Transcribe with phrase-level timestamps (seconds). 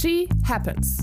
[0.00, 0.96] She Happens.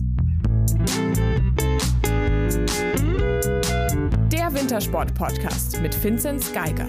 [4.31, 6.87] Der Wintersport-Podcast mit Vinzenz Geiger.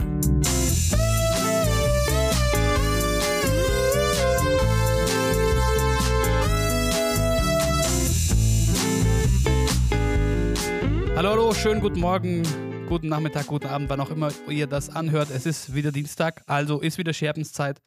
[11.14, 12.42] Hallo, hallo, schönen guten Morgen,
[12.88, 15.28] guten Nachmittag, guten Abend, wann auch immer ihr das anhört.
[15.28, 17.82] Es ist wieder Dienstag, also ist wieder Scherbenszeit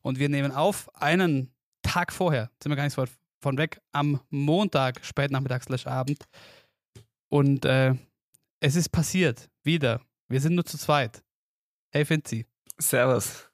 [0.00, 3.10] und wir nehmen auf einen Tag vorher, sind wir gar nicht so weit
[3.40, 6.24] von weg, am Montag, spätnachmittag slash Abend.
[7.28, 7.94] Und äh,
[8.60, 10.00] es ist passiert, wieder.
[10.28, 11.22] Wir sind nur zu zweit.
[11.90, 12.46] Hey Finzi.
[12.78, 13.48] Servus.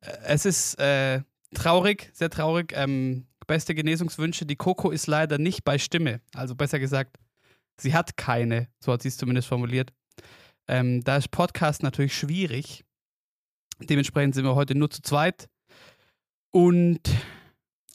[0.00, 1.22] Äh, Es ist äh,
[1.54, 2.72] traurig, sehr traurig.
[2.74, 4.46] Ähm, beste Genesungswünsche.
[4.46, 6.20] Die Coco ist leider nicht bei Stimme.
[6.34, 7.16] Also besser gesagt,
[7.80, 8.68] sie hat keine.
[8.80, 9.92] So hat sie es zumindest formuliert.
[10.68, 12.84] Ähm, da ist Podcast natürlich schwierig.
[13.78, 15.48] Dementsprechend sind wir heute nur zu zweit
[16.50, 17.00] und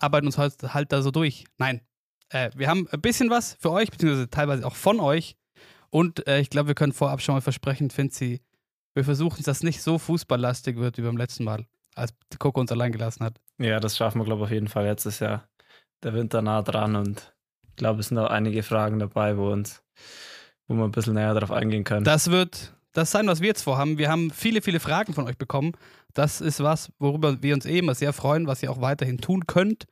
[0.01, 1.45] arbeiten uns halt, halt da so durch.
[1.57, 1.81] Nein,
[2.29, 5.35] äh, wir haben ein bisschen was für euch, beziehungsweise teilweise auch von euch.
[5.89, 8.41] Und äh, ich glaube, wir können vorab schon mal versprechen, Finzi,
[8.93, 12.59] wir versuchen, dass das nicht so fußballlastig wird wie beim letzten Mal, als die Coco
[12.59, 13.39] uns allein gelassen hat.
[13.57, 14.85] Ja, das schaffen wir, glaube ich, auf jeden Fall.
[14.85, 15.43] Jetzt ist ja
[16.03, 17.33] der Winter nah dran und
[17.67, 19.83] ich glaube, es sind auch einige Fragen dabei, wo uns,
[20.67, 22.03] wo wir ein bisschen näher darauf eingehen können.
[22.03, 23.97] Das wird das sein, was wir jetzt vorhaben.
[23.97, 25.73] Wir haben viele, viele Fragen von euch bekommen.
[26.13, 29.47] Das ist was, worüber wir uns eh immer sehr freuen, was ihr auch weiterhin tun
[29.47, 29.85] könnt.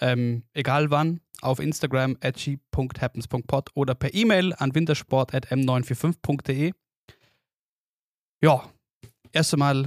[0.00, 6.72] Ähm, egal wann, auf Instagram at g.happens.pod oder per E-Mail an wintersport.m945.de.
[8.42, 8.64] Ja,
[9.32, 9.86] erst einmal,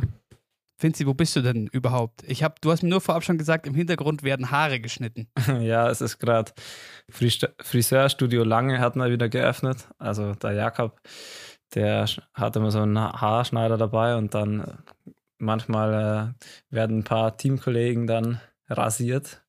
[0.79, 2.23] Finzi, wo bist du denn überhaupt?
[2.27, 5.27] Ich hab, du hast mir nur vorab schon gesagt, im Hintergrund werden Haare geschnitten.
[5.61, 6.51] ja, es ist gerade
[7.09, 9.87] Friseurstudio Lange hat mal wieder geöffnet.
[9.97, 10.99] Also der Jakob,
[11.73, 14.83] der hat immer so einen Haarschneider dabei und dann
[15.37, 16.35] manchmal
[16.71, 19.43] äh, werden ein paar Teamkollegen dann rasiert.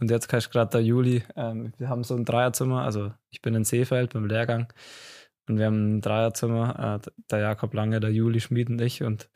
[0.00, 3.42] Und jetzt kann ich gerade der Juli, ähm, wir haben so ein Dreierzimmer, also ich
[3.42, 4.72] bin in Seefeld beim Lehrgang
[5.48, 9.28] und wir haben ein Dreierzimmer, äh, der Jakob Lange, der Juli Schmied und ich und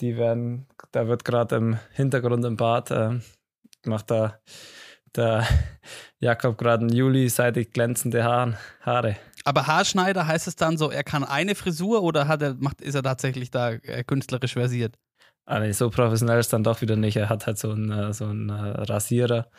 [0.00, 3.20] die werden, da wird gerade im Hintergrund im Bad, äh,
[3.86, 4.38] macht da
[5.14, 5.46] der
[6.18, 9.16] Jakob gerade ein Juli-seitig glänzende Haaren, Haare.
[9.44, 12.94] Aber Haarschneider heißt es dann so, er kann eine Frisur oder hat er, macht, ist
[12.94, 14.96] er tatsächlich da äh, künstlerisch versiert?
[15.44, 17.16] Also so professionell ist dann doch wieder nicht.
[17.16, 19.50] Er hat halt so einen, so einen Rasierer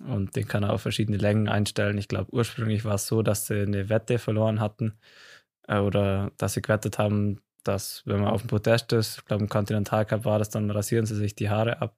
[0.00, 1.98] und den kann er auf verschiedene Längen einstellen.
[1.98, 4.98] Ich glaube, ursprünglich war es so, dass sie eine Wette verloren hatten
[5.68, 9.44] äh, oder dass sie gewettet haben, dass wenn man auf dem Podest ist, ich glaube
[9.44, 11.96] im Continental Cup war das, dann rasieren sie sich die Haare ab.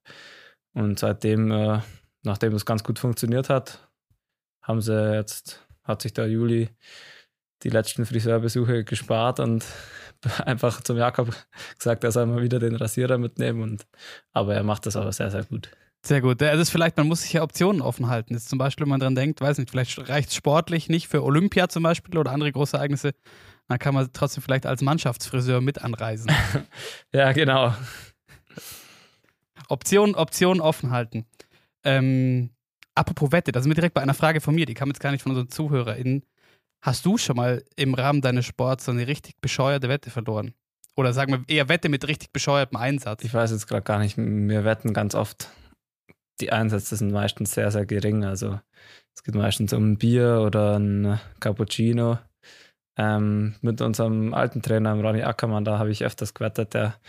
[0.74, 1.80] Und seitdem, äh,
[2.22, 3.88] nachdem es ganz gut funktioniert hat,
[4.62, 6.70] haben sie jetzt, hat sich der Juli
[7.62, 9.64] die letzten Friseurbesuche gespart und
[10.44, 11.34] einfach zum Jakob
[11.78, 13.62] gesagt, er soll mal wieder den Rasierer mitnehmen.
[13.62, 13.86] Und,
[14.32, 15.70] aber er macht das aber sehr, sehr gut.
[16.04, 16.42] Sehr gut.
[16.42, 18.34] Das ist vielleicht, man muss sich ja Optionen offen halten.
[18.34, 21.22] Jetzt zum Beispiel, wenn man dran denkt, weiß nicht, vielleicht reicht es sportlich nicht für
[21.24, 23.12] Olympia zum Beispiel oder andere große Ereignisse,
[23.68, 26.30] dann kann man trotzdem vielleicht als Mannschaftsfriseur mit anreisen.
[27.12, 27.74] ja, genau.
[29.68, 31.24] Option, Option offen halten.
[31.84, 32.50] Ähm,
[32.94, 35.10] apropos Wette, da sind wir direkt bei einer Frage von mir, die kam jetzt gar
[35.10, 36.22] nicht von unseren ZuhörerInnen.
[36.84, 40.52] Hast du schon mal im Rahmen deines Sports so eine richtig bescheuerte Wette verloren?
[40.96, 43.24] Oder sagen wir eher Wette mit richtig bescheuertem Einsatz?
[43.24, 44.18] Ich weiß jetzt gerade gar nicht.
[44.18, 45.48] Wir wetten ganz oft.
[46.42, 48.26] Die Einsätze sind meistens sehr, sehr gering.
[48.26, 48.60] Also
[49.14, 52.18] es geht meistens um ein Bier oder ein Cappuccino.
[52.98, 56.74] Ähm, mit unserem alten Trainer, Ronny Ackermann, da habe ich öfters gewettet.
[56.74, 57.00] Der,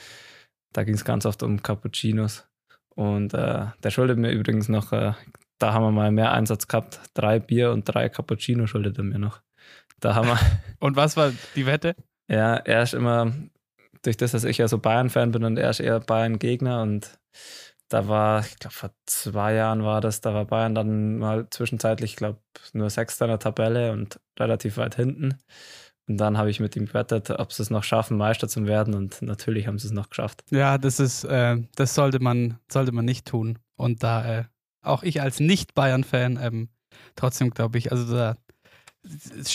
[0.71, 2.47] da ging es ganz oft um Cappuccinos.
[2.95, 5.11] Und äh, der schuldet mir übrigens noch, äh,
[5.59, 7.01] da haben wir mal mehr Einsatz gehabt.
[7.13, 9.41] Drei Bier und drei Cappuccino schuldet er mir noch.
[9.99, 10.39] Da haben wir.
[10.79, 11.95] Und was war die Wette?
[12.27, 13.33] Ja, er ist immer,
[14.01, 17.19] durch das, dass ich ja so Bayern-Fan bin und er ist eher Bayern-Gegner und
[17.89, 22.11] da war, ich glaube, vor zwei Jahren war das, da war Bayern dann mal zwischenzeitlich,
[22.11, 22.39] ich glaube,
[22.73, 25.37] nur Sechster in der Tabelle und relativ weit hinten.
[26.07, 28.93] Und dann habe ich mit ihm gewettet, ob sie es noch schaffen, Meister zu werden.
[28.93, 30.43] Und natürlich haben sie es noch geschafft.
[30.51, 33.59] Ja, das ist, äh, das sollte man, sollte man nicht tun.
[33.75, 34.43] Und da äh,
[34.83, 36.69] auch ich als Nicht-Bayern-Fan ähm,
[37.15, 38.35] trotzdem glaube ich, also da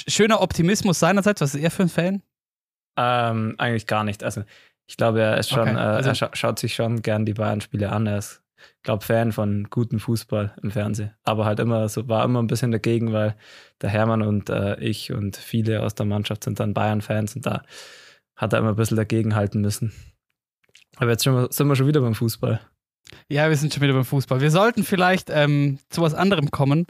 [0.09, 1.41] schöner Optimismus seinerseits.
[1.41, 2.23] Was ist er für ein Fan?
[2.97, 4.23] Ähm, eigentlich gar nicht.
[4.23, 4.43] Also
[4.87, 7.35] ich glaube, er ist schon, okay, also, äh, er scha schaut sich schon gern die
[7.35, 8.07] Bayern-Spiele an.
[8.07, 8.43] Er ist,
[8.83, 11.15] glaube Fan von gutem Fußball im Fernsehen.
[11.23, 13.37] Aber halt immer so, war immer ein bisschen dagegen, weil
[13.81, 17.63] der Hermann und äh, ich und viele aus der Mannschaft sind dann Bayern-Fans und da
[18.37, 19.93] hat er immer ein bisschen dagegen halten müssen.
[20.97, 22.61] Aber jetzt schon, sind wir schon wieder beim Fußball.
[23.29, 24.41] Ja, wir sind schon wieder beim Fußball.
[24.41, 26.87] Wir sollten vielleicht ähm, zu was anderem kommen.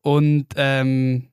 [0.00, 1.28] Und ähm,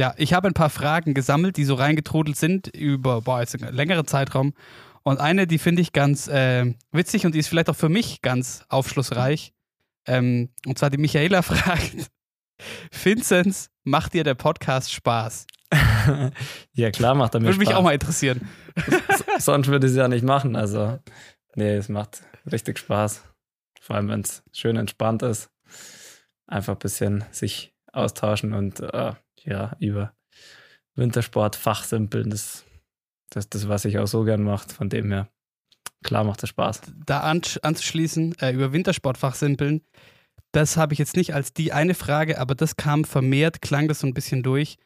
[0.00, 3.74] ja, ich habe ein paar Fragen gesammelt, die so reingetrudelt sind über boah, jetzt einen
[3.74, 4.54] längeren Zeitraum.
[5.02, 8.22] Und eine, die finde ich ganz äh, witzig und die ist vielleicht auch für mich
[8.22, 9.52] ganz aufschlussreich.
[10.06, 12.10] Ähm, und zwar die Michaela fragt:
[12.90, 15.46] Vinzenz, macht dir der Podcast Spaß?
[16.72, 17.78] ja, klar macht er mir Würde mich Spaß.
[17.78, 18.48] auch mal interessieren.
[19.38, 20.56] Sonst würde ich es ja nicht machen.
[20.56, 20.98] Also,
[21.56, 23.22] nee, es macht richtig Spaß.
[23.82, 25.50] Vor allem, wenn es schön entspannt ist.
[26.46, 29.12] Einfach ein bisschen sich austauschen und äh,
[29.44, 30.14] ja, über
[30.94, 32.30] Wintersport fachsimpeln.
[32.30, 32.64] Das,
[33.30, 34.68] das ist das, was ich auch so gern mache.
[34.68, 35.28] Von dem her,
[36.02, 36.82] klar macht es Spaß.
[37.06, 39.82] Da an, anzuschließen, äh, über Wintersportfach simpeln,
[40.52, 44.00] das habe ich jetzt nicht als die eine Frage, aber das kam vermehrt, klang das
[44.00, 44.76] so ein bisschen durch.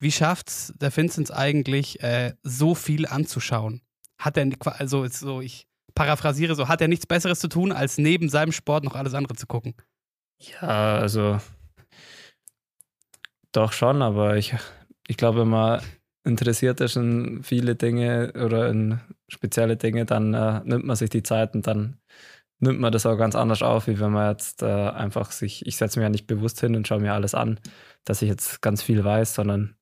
[0.00, 3.82] Wie schafft's der Vinzenz eigentlich, äh, so viel anzuschauen?
[4.16, 8.28] Hat er, also so, ich paraphrasiere so, hat er nichts Besseres zu tun, als neben
[8.28, 9.74] seinem Sport noch alles andere zu gucken?
[10.38, 11.40] Ja, also
[13.52, 14.54] doch schon, aber ich,
[15.06, 15.82] ich glaube, wenn man
[16.24, 21.22] interessiert ist in viele Dinge oder in spezielle Dinge, dann äh, nimmt man sich die
[21.22, 21.98] Zeit und dann
[22.60, 25.76] nimmt man das auch ganz anders auf, wie wenn man jetzt äh, einfach sich, ich
[25.76, 27.60] setze mich ja nicht bewusst hin und schaue mir alles an,
[28.04, 29.76] dass ich jetzt ganz viel weiß, sondern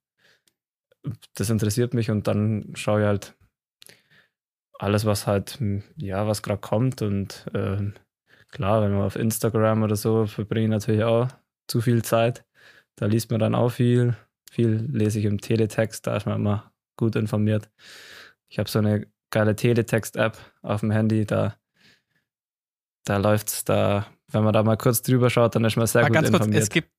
[1.34, 3.36] das interessiert mich und dann schaue ich halt
[4.78, 5.58] alles, was halt,
[5.96, 7.94] ja, was gerade kommt und ähm,
[8.50, 11.28] klar, wenn man auf Instagram oder so verbringe ich natürlich auch
[11.66, 12.44] zu viel Zeit.
[12.96, 14.16] Da liest man dann auch viel.
[14.50, 17.68] Viel lese ich im Teletext, da ist man immer gut informiert.
[18.48, 21.56] Ich habe so eine geile Teletext-App auf dem Handy, da,
[23.04, 26.08] da läuft's da, wenn man da mal kurz drüber schaut, dann ist man sehr Aber
[26.08, 26.62] gut ganz kurz, informiert.
[26.62, 26.90] es gibt,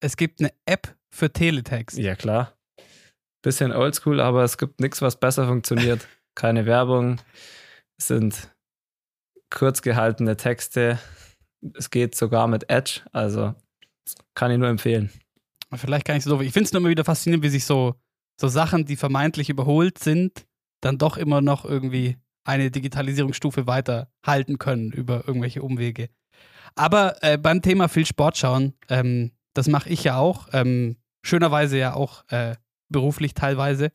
[0.00, 1.96] es gibt eine App für Teletext.
[1.96, 2.52] ja, klar.
[3.42, 6.06] Bisschen oldschool, aber es gibt nichts, was besser funktioniert.
[6.34, 7.20] Keine Werbung.
[7.96, 8.54] Es sind
[9.50, 10.98] kurz gehaltene Texte.
[11.74, 13.54] Es geht sogar mit Edge, also
[14.34, 15.10] kann ich nur empfehlen.
[15.74, 16.40] Vielleicht gar nicht so.
[16.40, 17.94] Ich finde es nur immer wieder faszinierend, wie sich so,
[18.40, 20.46] so Sachen, die vermeintlich überholt sind,
[20.80, 26.08] dann doch immer noch irgendwie eine Digitalisierungsstufe weiter halten können über irgendwelche Umwege.
[26.76, 31.78] Aber äh, beim Thema viel Sport schauen, ähm, das mache ich ja auch, ähm, schönerweise
[31.78, 32.54] ja auch äh,
[32.88, 33.90] beruflich teilweise.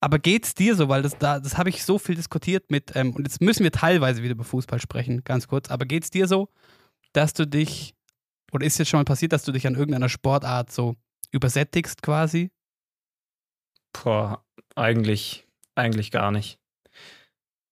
[0.00, 3.14] Aber geht's dir so, weil das da, das habe ich so viel diskutiert mit, ähm,
[3.14, 6.50] und jetzt müssen wir teilweise wieder über Fußball sprechen, ganz kurz, aber geht's dir so,
[7.14, 7.93] dass du dich,
[8.54, 10.94] oder ist jetzt schon mal passiert, dass du dich an irgendeiner Sportart so
[11.32, 12.52] übersättigst quasi?
[13.92, 14.44] Boah,
[14.76, 16.60] eigentlich, eigentlich gar nicht.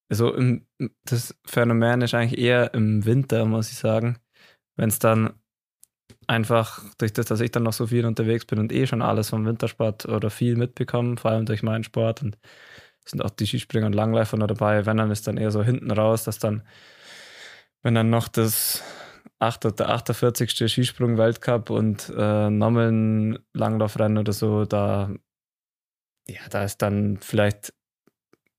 [0.08, 0.66] Also im,
[1.04, 4.18] das Phänomen ist eigentlich eher im Winter, muss ich sagen.
[4.76, 5.34] Wenn es dann
[6.26, 9.30] einfach durch das, dass ich dann noch so viel unterwegs bin und eh schon alles
[9.30, 12.38] vom Wintersport oder viel mitbekomme, vor allem durch meinen Sport und
[13.04, 14.84] sind auch die Skispringer und Langläufer noch dabei.
[14.84, 16.62] Wenn dann ist dann eher so hinten raus, dass dann,
[17.82, 18.82] wenn dann noch das
[19.42, 20.72] 8 oder 48.
[20.72, 25.10] Skisprung-Weltcup und äh, nochmal ein Langlaufrennen oder so, da
[26.28, 27.74] ja, da ist dann vielleicht,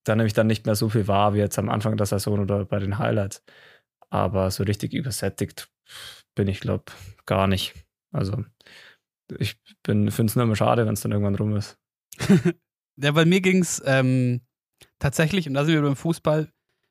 [0.04, 2.40] da nehme ich dann nicht mehr so viel wahr wie jetzt am Anfang der Saison
[2.40, 3.44] oder bei den Highlights.
[4.10, 5.72] Aber so richtig übersättigt
[6.36, 6.86] bin ich, glaube
[7.26, 7.74] gar nicht.
[8.12, 8.44] Also
[9.40, 11.78] ich finde es nur immer schade, wenn es dann irgendwann rum ist.
[12.96, 14.42] Ja, bei mir ging es ähm,
[15.00, 16.48] tatsächlich, und da sind wir beim Fußball,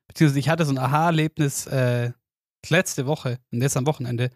[0.09, 2.11] beziehungsweise ich hatte so ein Aha-Erlebnis äh,
[2.71, 4.31] letzte Woche, und jetzt am Wochenende,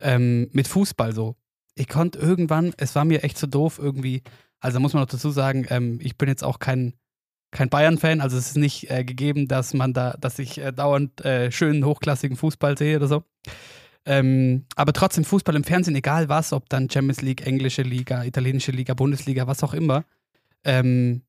[0.00, 1.36] ähm, mit Fußball so.
[1.74, 4.22] Ich konnte irgendwann, es war mir echt so doof irgendwie,
[4.60, 6.94] also muss man noch dazu sagen, ähm, ich bin jetzt auch kein,
[7.50, 11.24] kein Bayern-Fan, also es ist nicht äh, gegeben, dass man da, dass ich äh, dauernd
[11.24, 13.24] äh, schönen, hochklassigen Fußball sehe oder so.
[14.04, 18.70] Ähm, aber trotzdem Fußball im Fernsehen, egal was, ob dann Champions League, englische Liga, italienische
[18.70, 20.04] Liga, Bundesliga, was auch immer.
[20.64, 21.22] Ähm,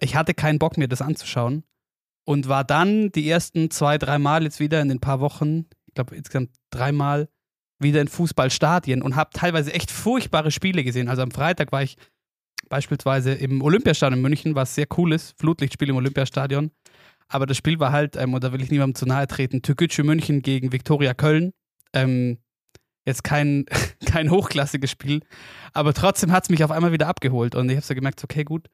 [0.00, 1.64] ich hatte keinen Bock, mir das anzuschauen
[2.24, 5.96] und war dann die ersten zwei, drei Mal jetzt wieder in den paar Wochen, ich
[5.96, 7.28] glaube insgesamt dreimal,
[7.78, 11.08] wieder in Fußballstadien und habe teilweise echt furchtbare Spiele gesehen.
[11.08, 11.96] Also am Freitag war ich
[12.68, 16.72] beispielsweise im Olympiastadion in München, was sehr cool ist, Flutlichtspiel im Olympiastadion.
[17.28, 20.02] Aber das Spiel war halt, ähm, und da will ich niemandem zu nahe treten, Türkgücü
[20.02, 21.52] München gegen Viktoria Köln.
[21.92, 22.38] Ähm,
[23.06, 23.66] jetzt kein,
[24.04, 25.20] kein hochklassiges Spiel,
[25.72, 28.42] aber trotzdem hat es mich auf einmal wieder abgeholt und ich habe so gemerkt, okay,
[28.42, 28.68] gut,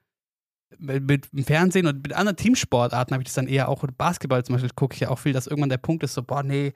[0.78, 4.44] mit, mit dem Fernsehen und mit anderen Teamsportarten habe ich das dann eher auch, Basketball
[4.44, 6.72] zum Beispiel gucke ich ja auch viel, dass irgendwann der Punkt ist, so, boah, nee,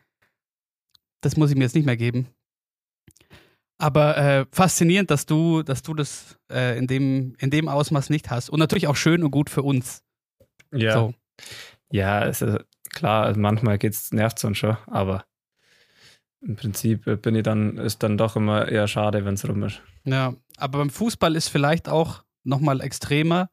[1.25, 2.29] das muss ich mir jetzt nicht mehr geben.
[3.79, 8.31] Aber äh, faszinierend, dass du, dass du das äh, in, dem, in dem Ausmaß nicht
[8.31, 8.49] hast.
[8.49, 10.03] Und natürlich auch schön und gut für uns.
[10.73, 10.93] Ja.
[10.95, 11.15] So.
[11.91, 15.25] Ja, es ist klar, also manchmal geht's, nervt es uns schon, aber
[16.41, 19.81] im Prinzip bin ich dann, ist dann doch immer eher schade, wenn es rum ist.
[20.05, 23.49] Ja, aber beim Fußball ist vielleicht auch nochmal extremer,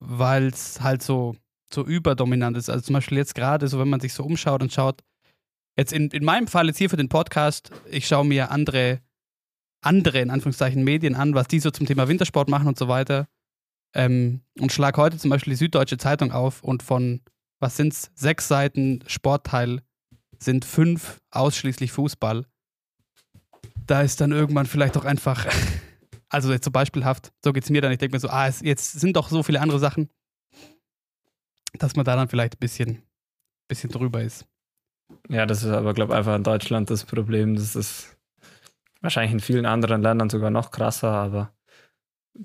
[0.00, 1.36] weil es halt so,
[1.72, 2.68] so überdominant ist.
[2.68, 5.02] Also zum Beispiel jetzt gerade, so wenn man sich so umschaut und schaut,
[5.76, 9.00] jetzt in, in meinem Fall jetzt hier für den Podcast, ich schaue mir andere,
[9.82, 13.28] andere in Anführungszeichen Medien an, was die so zum Thema Wintersport machen und so weiter.
[13.94, 17.20] Ähm, und schlag heute zum Beispiel die Süddeutsche Zeitung auf und von,
[17.60, 19.82] was sind's, sechs Seiten Sportteil
[20.38, 22.46] sind fünf ausschließlich Fußball.
[23.86, 25.46] da ist dann irgendwann vielleicht auch einfach,
[26.28, 28.60] also jetzt so beispielhaft, so geht es mir dann, ich denke mir so, ah, es,
[28.60, 30.10] jetzt sind doch so viele andere Sachen,
[31.74, 33.02] dass man da dann vielleicht ein bisschen,
[33.68, 34.46] bisschen drüber ist.
[35.28, 37.56] Ja, das ist aber, glaube ich, einfach in Deutschland das Problem.
[37.56, 38.16] Das ist
[39.00, 41.52] wahrscheinlich in vielen anderen Ländern sogar noch krasser, aber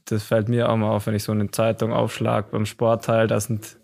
[0.05, 3.39] das fällt mir auch mal auf, wenn ich so eine Zeitung aufschlage beim Sportteil, da
[3.39, 3.77] sind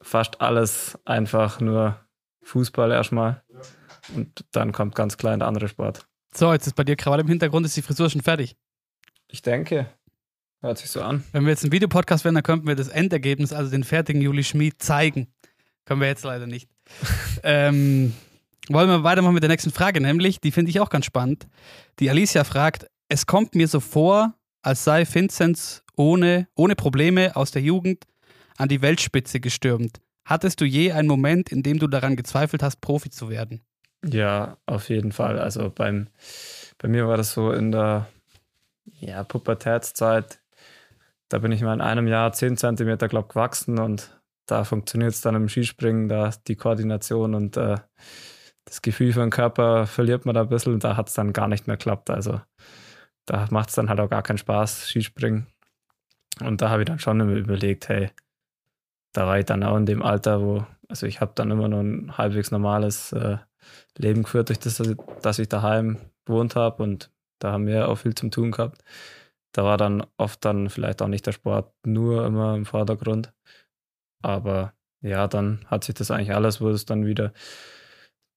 [0.00, 1.98] fast alles einfach nur
[2.42, 3.42] Fußball erstmal
[4.14, 6.06] und dann kommt ganz klein der andere Sport.
[6.34, 8.56] So, jetzt ist bei dir gerade im Hintergrund, ist die Frisur schon fertig.
[9.28, 9.86] Ich denke,
[10.60, 11.24] hört sich so an.
[11.32, 14.44] Wenn wir jetzt ein Videopodcast wären, dann könnten wir das Endergebnis, also den fertigen Juli
[14.44, 15.32] Schmid, zeigen.
[15.84, 16.68] Können wir jetzt leider nicht.
[17.42, 18.14] ähm,
[18.68, 21.46] wollen wir weitermachen mit der nächsten Frage, nämlich, die finde ich auch ganz spannend.
[22.00, 27.50] Die Alicia fragt, es kommt mir so vor, als sei Vinzenz ohne, ohne Probleme aus
[27.50, 28.04] der Jugend
[28.56, 30.00] an die Weltspitze gestürmt.
[30.24, 33.62] Hattest du je einen Moment, in dem du daran gezweifelt hast, Profi zu werden?
[34.04, 35.38] Ja, auf jeden Fall.
[35.38, 36.08] Also beim,
[36.76, 38.08] bei mir war das so in der
[39.00, 40.40] ja, Pubertätszeit.
[41.28, 44.17] Da bin ich mal in einem Jahr 10 Zentimeter, glaube gewachsen und
[44.48, 47.76] da funktioniert es dann im Skispringen, da die Koordination und äh,
[48.64, 51.32] das Gefühl für den Körper verliert man da ein bisschen und da hat es dann
[51.32, 52.10] gar nicht mehr geklappt.
[52.10, 52.40] Also
[53.26, 55.46] da macht es dann halt auch gar keinen Spaß, Skispringen.
[56.40, 58.10] Und da habe ich dann schon immer überlegt, hey,
[59.12, 61.80] da war ich dann auch in dem Alter, wo, also ich habe dann immer noch
[61.80, 63.38] ein halbwegs normales äh,
[63.96, 64.82] Leben geführt, durch das,
[65.22, 68.82] dass ich daheim gewohnt habe und da haben wir auch viel zum tun gehabt.
[69.52, 73.32] Da war dann oft dann vielleicht auch nicht der Sport nur immer im Vordergrund.
[74.22, 77.32] Aber ja, dann hat sich das eigentlich alles, wo es dann wieder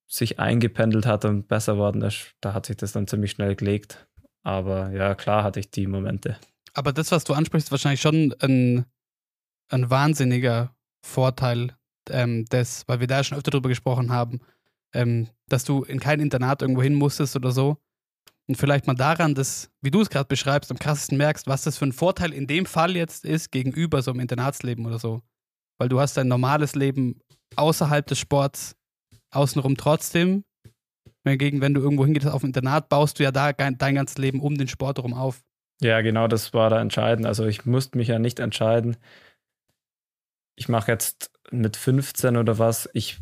[0.08, 4.08] sich eingependelt hat und besser worden ist, da hat sich das dann ziemlich schnell gelegt.
[4.44, 6.38] Aber ja, klar hatte ich die Momente.
[6.74, 8.86] Aber das, was du ansprichst, ist wahrscheinlich schon ein,
[9.70, 11.76] ein wahnsinniger Vorteil
[12.10, 14.42] ähm, des, weil wir da schon öfter drüber gesprochen haben,
[14.94, 17.78] ähm, dass du in kein Internat irgendwo hin musstest oder so.
[18.48, 21.78] Und vielleicht mal daran, dass, wie du es gerade beschreibst, am krassesten merkst, was das
[21.78, 25.22] für ein Vorteil in dem Fall jetzt ist gegenüber so einem Internatsleben oder so.
[25.82, 27.22] Weil du hast dein normales Leben
[27.56, 28.76] außerhalb des Sports
[29.32, 30.44] außenrum trotzdem.
[31.28, 34.42] Hingegen, wenn du irgendwo hingehst auf ein Internat, baust du ja da dein ganzes Leben
[34.42, 35.42] um den Sport herum auf.
[35.82, 37.26] Ja, genau, das war da entscheidend.
[37.26, 38.96] Also ich musste mich ja nicht entscheiden.
[40.56, 43.20] Ich mache jetzt mit 15 oder was, ich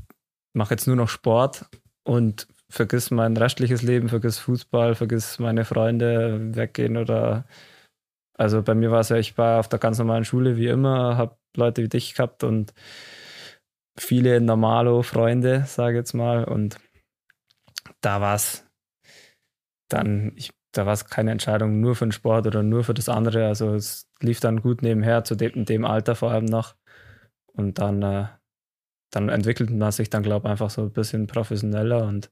[0.54, 1.70] mache jetzt nur noch Sport
[2.04, 7.46] und vergiss mein restliches Leben, vergiss Fußball, vergiss meine Freunde weggehen oder
[8.38, 11.16] also bei mir war es ja, ich war auf der ganz normalen Schule wie immer,
[11.16, 12.74] habe Leute wie dich gehabt und
[13.98, 16.44] viele Normalo-Freunde, sage jetzt mal.
[16.44, 16.78] Und
[18.02, 18.66] da war es
[19.90, 23.10] dann, ich, da war es keine Entscheidung nur für den Sport oder nur für das
[23.10, 23.48] andere.
[23.48, 26.76] Also es lief dann gut nebenher, zu dem, dem Alter vor allem noch.
[27.48, 28.28] Und dann, äh,
[29.12, 32.32] dann entwickelt man sich dann, glaube ich, einfach so ein bisschen professioneller und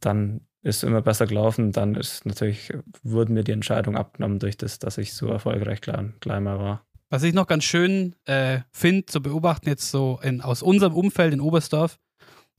[0.00, 1.72] dann ist es immer besser gelaufen.
[1.72, 6.00] Dann ist natürlich, wurde mir die Entscheidung abgenommen durch das, dass ich so erfolgreich gleich,
[6.20, 6.86] gleich mal war.
[7.12, 11.34] Was ich noch ganz schön äh, finde, zu beobachten, jetzt so in, aus unserem Umfeld
[11.34, 11.98] in Oberstdorf,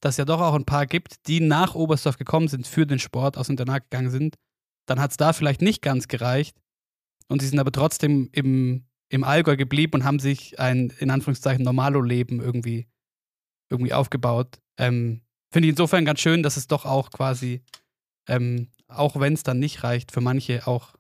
[0.02, 3.00] dass es ja doch auch ein paar gibt, die nach Oberstdorf gekommen sind, für den
[3.00, 4.36] Sport aus dem Internat gegangen sind.
[4.88, 6.58] Dann hat es da vielleicht nicht ganz gereicht.
[7.30, 11.64] Und sie sind aber trotzdem im, im Allgäu geblieben und haben sich ein, in Anführungszeichen,
[11.64, 12.88] Normalo-Leben irgendwie,
[13.70, 14.60] irgendwie aufgebaut.
[14.78, 15.22] Ähm,
[15.54, 17.62] Finde ich insofern ganz schön, dass es doch auch quasi,
[18.28, 20.96] ähm, auch wenn es dann nicht reicht, für manche auch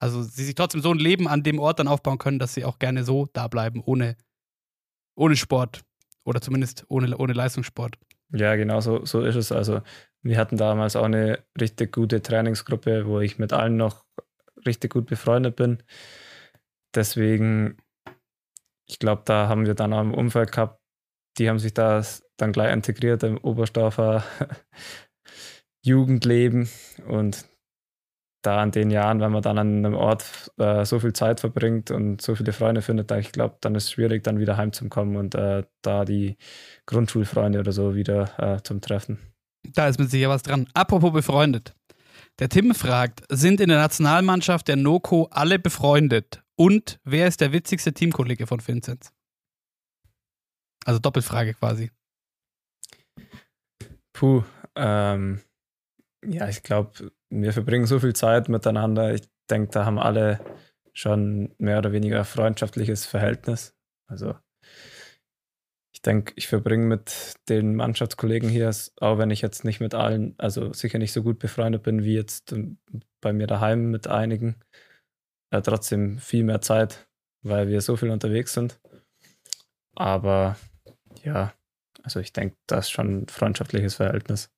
[0.00, 2.64] also sie sich trotzdem so ein Leben an dem Ort dann aufbauen können, dass sie
[2.64, 4.16] auch gerne so da bleiben, ohne,
[5.14, 5.82] ohne Sport.
[6.24, 7.96] Oder zumindest ohne, ohne Leistungssport.
[8.32, 9.52] Ja, genau so, so ist es.
[9.52, 9.82] Also
[10.22, 14.04] wir hatten damals auch eine richtig gute Trainingsgruppe, wo ich mit allen noch
[14.66, 15.82] richtig gut befreundet bin.
[16.94, 17.78] Deswegen,
[18.88, 20.80] ich glaube, da haben wir dann auch im Umfeld gehabt,
[21.38, 22.02] die haben sich da
[22.36, 24.24] dann gleich integriert im Oberstdorfer
[25.84, 26.68] Jugendleben
[27.06, 27.49] und
[28.42, 31.90] da an den Jahren, wenn man dann an einem Ort äh, so viel Zeit verbringt
[31.90, 35.16] und so viele Freunde findet, da ich glaube, dann ist es schwierig, dann wieder heimzukommen
[35.16, 36.36] und äh, da die
[36.86, 39.18] Grundschulfreunde oder so wieder äh, zum Treffen.
[39.62, 40.66] Da ist mit sicher was dran.
[40.72, 41.74] Apropos befreundet.
[42.38, 46.42] Der Tim fragt, sind in der Nationalmannschaft der Noko alle befreundet?
[46.56, 49.12] Und wer ist der witzigste Teamkollege von Vinzenz?
[50.86, 51.90] Also Doppelfrage quasi.
[54.14, 54.42] Puh,
[54.74, 55.40] ähm,
[56.24, 59.14] ja, ich glaube, wir verbringen so viel Zeit miteinander.
[59.14, 60.40] Ich denke, da haben alle
[60.92, 63.74] schon mehr oder weniger freundschaftliches Verhältnis.
[64.08, 64.34] Also
[65.94, 70.34] ich denke, ich verbringe mit den Mannschaftskollegen hier, auch wenn ich jetzt nicht mit allen,
[70.38, 72.54] also sicher nicht so gut befreundet bin wie jetzt
[73.20, 74.56] bei mir daheim mit einigen,
[75.50, 77.08] äh, trotzdem viel mehr Zeit,
[77.42, 78.80] weil wir so viel unterwegs sind.
[79.94, 80.56] Aber
[81.22, 81.52] ja,
[82.02, 84.50] also ich denke, das ist schon ein freundschaftliches Verhältnis.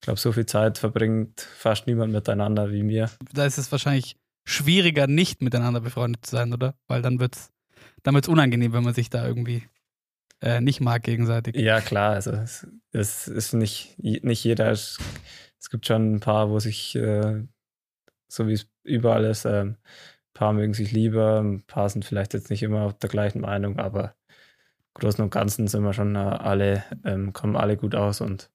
[0.00, 3.10] Ich glaube, so viel Zeit verbringt fast niemand miteinander wie mir.
[3.32, 6.74] Da ist es wahrscheinlich schwieriger, nicht miteinander befreundet zu sein, oder?
[6.86, 7.50] Weil dann wird es
[8.02, 9.64] dann wird's unangenehm, wenn man sich da irgendwie
[10.40, 11.56] äh, nicht mag gegenseitig.
[11.56, 12.12] Ja, klar.
[12.12, 14.70] Also es, es ist nicht, nicht jeder.
[14.70, 14.98] Es,
[15.60, 17.42] es, gibt schon ein paar, wo sich, äh,
[18.28, 19.78] so wie es überall ist, äh, ein
[20.34, 23.78] paar mögen sich lieber, ein paar sind vielleicht jetzt nicht immer auf der gleichen Meinung,
[23.78, 24.14] aber
[24.94, 28.50] im Großen und Ganzen sind wir schon äh, alle, ähm, kommen alle gut aus und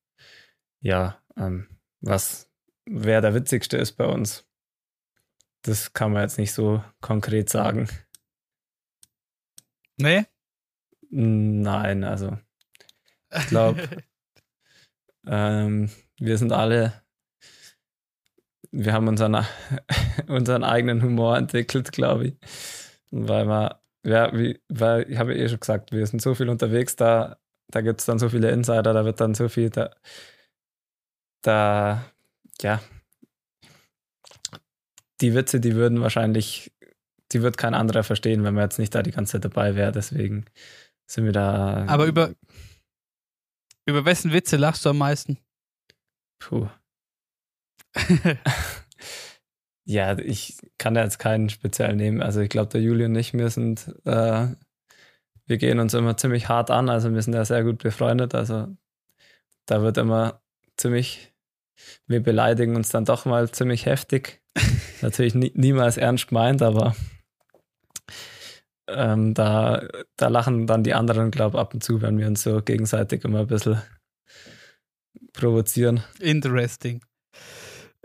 [0.80, 1.68] ja, ähm,
[2.02, 2.52] was
[2.86, 4.46] wer der witzigste ist bei uns,
[5.64, 7.88] das kann man jetzt nicht so konkret sagen.
[9.98, 10.26] Nee?
[11.10, 12.38] Nein, also
[13.34, 13.88] ich glaube,
[15.28, 16.94] ähm, wir sind alle,
[18.72, 19.46] wir haben unseren,
[20.28, 22.38] unseren eigenen Humor entwickelt, glaube ich.
[23.12, 26.96] Weil man, ja, wie, weil ich habe eh schon gesagt, wir sind so viel unterwegs,
[26.96, 29.92] da, da gibt es dann so viele Insider, da wird dann so viel, da,
[31.42, 32.06] da
[32.62, 32.82] ja,
[35.22, 36.72] die Witze, die würden wahrscheinlich,
[37.32, 39.92] die wird kein anderer verstehen, wenn man jetzt nicht da die ganze Zeit dabei wäre.
[39.92, 40.46] Deswegen
[41.06, 41.86] sind wir da.
[41.88, 42.34] Aber über,
[43.86, 45.38] über wessen Witze lachst du am meisten?
[46.40, 46.68] Puh.
[49.86, 52.22] ja, ich kann da jetzt keinen speziell nehmen.
[52.22, 54.48] Also ich glaube, der Juli und ich, wir sind, äh,
[55.46, 56.90] wir gehen uns immer ziemlich hart an.
[56.90, 58.34] Also wir sind ja sehr gut befreundet.
[58.34, 58.76] Also
[59.66, 60.42] da wird immer
[60.78, 61.31] ziemlich
[62.08, 64.42] wir beleidigen uns dann doch mal ziemlich heftig.
[65.02, 66.96] Natürlich nie, niemals ernst gemeint, aber
[68.88, 72.44] ähm, da, da lachen dann die anderen, glaube ich, ab und zu, wenn wir uns
[72.44, 73.82] so gegenseitig immer ein bisschen
[75.34, 76.04] provozieren.
[76.20, 77.02] Interesting.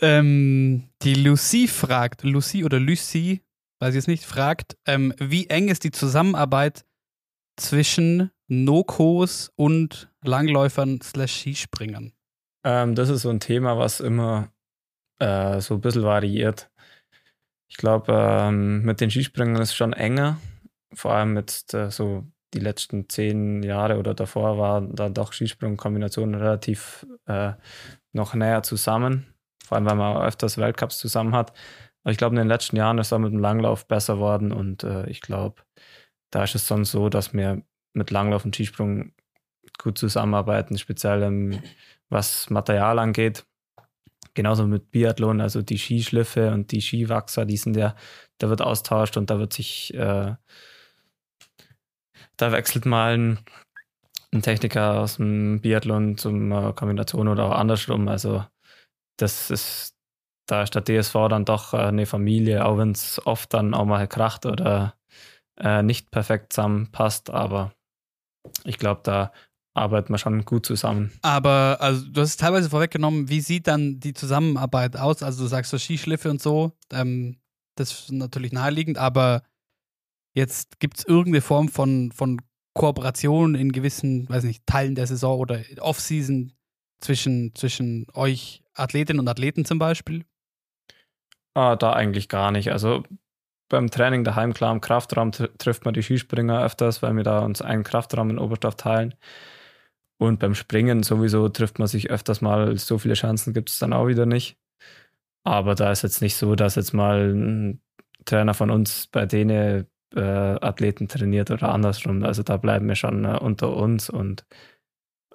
[0.00, 3.42] Ähm, die Lucy fragt, Lucy oder Lucy,
[3.80, 6.84] weiß ich jetzt nicht, fragt, ähm, wie eng ist die Zusammenarbeit
[7.56, 12.12] zwischen Nokos und Langläufern slash Skispringern?
[12.66, 14.52] Ähm, das ist so ein Thema, was immer
[15.20, 16.68] äh, so ein bisschen variiert.
[17.68, 20.40] Ich glaube, ähm, mit den Skispringern ist es schon enger.
[20.92, 26.34] Vor allem jetzt äh, so die letzten zehn Jahre oder davor war da doch Skisprung-Kombination
[26.34, 27.52] relativ äh,
[28.12, 29.32] noch näher zusammen.
[29.64, 31.52] Vor allem, weil man öfters Weltcups zusammen hat.
[32.02, 34.82] Aber ich glaube, in den letzten Jahren ist er mit dem Langlauf besser worden und
[34.82, 35.62] äh, ich glaube,
[36.32, 37.62] da ist es sonst so, dass wir
[37.92, 39.12] mit Langlauf und Skisprung
[39.78, 41.62] gut zusammenarbeiten, speziell im
[42.08, 43.46] was Material angeht.
[44.34, 47.96] Genauso mit Biathlon, also die Skischliffe und die Skiwachser, die sind ja,
[48.38, 50.34] da wird austauscht und da wird sich, äh,
[52.36, 53.38] da wechselt mal ein,
[54.32, 58.08] ein, Techniker aus dem Biathlon zum äh, Kombination oder auch andersrum.
[58.08, 58.44] Also
[59.16, 59.96] das ist,
[60.46, 63.86] da ist der DSV dann doch äh, eine Familie, auch wenn es oft dann auch
[63.86, 64.96] mal kracht oder
[65.58, 67.72] äh, nicht perfekt zusammenpasst, aber
[68.64, 69.32] ich glaube, da
[69.76, 71.12] arbeiten wir schon gut zusammen.
[71.22, 75.22] Aber also du hast es teilweise vorweggenommen, wie sieht dann die Zusammenarbeit aus?
[75.22, 77.38] Also du sagst so Skischliffe und so, ähm,
[77.76, 79.42] das ist natürlich naheliegend, aber
[80.34, 82.40] jetzt gibt es irgendeine Form von, von
[82.74, 86.52] Kooperation in gewissen, weiß nicht, Teilen der Saison oder Off-Season
[87.00, 90.24] zwischen, zwischen euch Athletinnen und Athleten zum Beispiel?
[91.54, 92.70] Ah, da eigentlich gar nicht.
[92.70, 93.02] Also
[93.68, 97.62] beim Training daheim, klar, im Kraftraum trifft man die Skispringer öfters, weil wir da uns
[97.62, 99.14] einen Kraftraum in Oberstoff teilen.
[100.18, 103.92] Und beim Springen sowieso trifft man sich öfters mal, so viele Chancen gibt es dann
[103.92, 104.58] auch wieder nicht.
[105.44, 107.80] Aber da ist jetzt nicht so, dass jetzt mal ein
[108.24, 112.24] Trainer von uns bei denen äh, Athleten trainiert oder andersrum.
[112.24, 114.46] Also da bleiben wir schon äh, unter uns und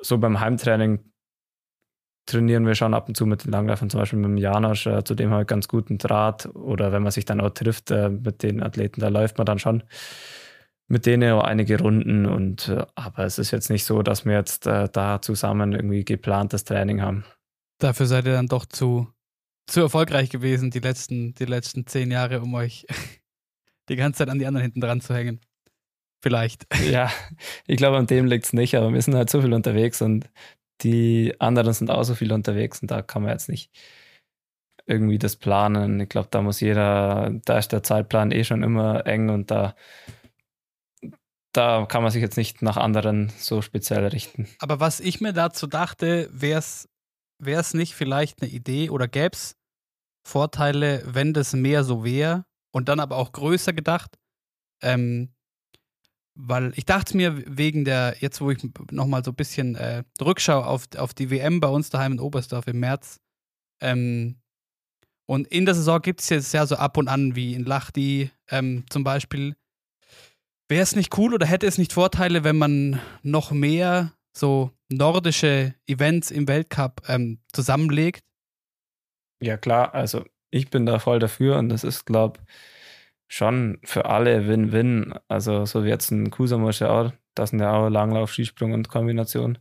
[0.02, 1.12] so beim Heimtraining
[2.26, 5.04] trainieren wir schon ab und zu mit den Langläufern, zum Beispiel mit dem Janosch, äh,
[5.04, 6.48] zu dem habe ich ganz guten Draht.
[6.56, 9.60] Oder wenn man sich dann auch trifft äh, mit den Athleten, da läuft man dann
[9.60, 9.84] schon
[10.92, 14.34] mit denen auch einige Runden und äh, aber es ist jetzt nicht so, dass wir
[14.34, 17.24] jetzt äh, da zusammen irgendwie geplantes Training haben.
[17.80, 19.08] Dafür seid ihr dann doch zu,
[19.68, 22.86] zu erfolgreich gewesen, die letzten, die letzten zehn Jahre, um euch
[23.90, 25.40] die ganze Zeit an die anderen hinten dran zu hängen.
[26.22, 26.68] Vielleicht.
[26.92, 27.10] Ja,
[27.68, 30.30] ich glaube, an dem liegt es nicht, aber wir sind halt so viel unterwegs und
[30.82, 33.72] die anderen sind auch so viel unterwegs und da kann man jetzt nicht
[34.86, 36.02] irgendwie das planen.
[36.02, 39.76] Ich glaube, da muss jeder, da ist der Zeitplan eh schon immer eng und da
[41.54, 44.48] da kann man sich jetzt nicht nach anderen so speziell richten.
[44.60, 49.56] Aber was ich mir dazu dachte, wäre es nicht vielleicht eine Idee oder gäbe es
[50.26, 54.18] Vorteile, wenn das mehr so wäre und dann aber auch größer gedacht?
[54.82, 55.34] Ähm,
[56.34, 60.62] weil ich dachte mir, wegen der, jetzt wo ich nochmal so ein bisschen äh, Rückschau
[60.62, 63.20] auf, auf die WM bei uns daheim in Oberstdorf im März,
[63.82, 64.42] ähm,
[65.32, 68.32] und in der Saison gibt es jetzt ja so ab und an, wie in Lachdi
[68.50, 69.56] ähm, zum Beispiel,
[70.72, 75.76] Wäre es nicht cool oder hätte es nicht Vorteile, wenn man noch mehr so nordische
[75.86, 78.24] Events im Weltcup ähm, zusammenlegt?
[79.44, 82.40] Ja, klar, also ich bin da voll dafür und das ist, glaube
[83.28, 85.14] schon für alle Win-Win.
[85.28, 89.58] Also, so wie jetzt ein Kusamosch auch, das sind ja auch Langlauf, Skisprung und Kombination.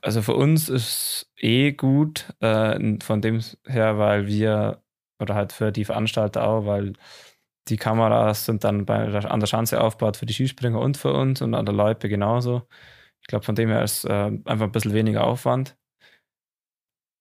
[0.00, 4.80] Also für uns ist eh gut, äh, von dem her, weil wir,
[5.20, 6.92] oder halt für die Veranstalter auch, weil
[7.68, 11.42] die Kameras sind dann bei, an der Schanze aufgebaut für die Skispringer und für uns
[11.42, 12.62] und an der Loipe genauso.
[13.20, 15.76] Ich glaube, von dem her ist äh, einfach ein bisschen weniger Aufwand.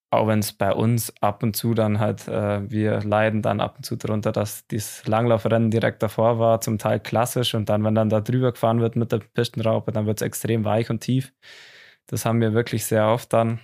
[0.09, 3.75] Auch wenn es bei uns ab und zu dann halt, äh, wir leiden dann ab
[3.77, 7.95] und zu darunter, dass dieses Langlaufrennen direkt davor war, zum Teil klassisch und dann, wenn
[7.95, 11.33] dann da drüber gefahren wird mit der Pistenraupe, dann wird es extrem weich und tief.
[12.07, 13.59] Das haben wir wirklich sehr oft dann.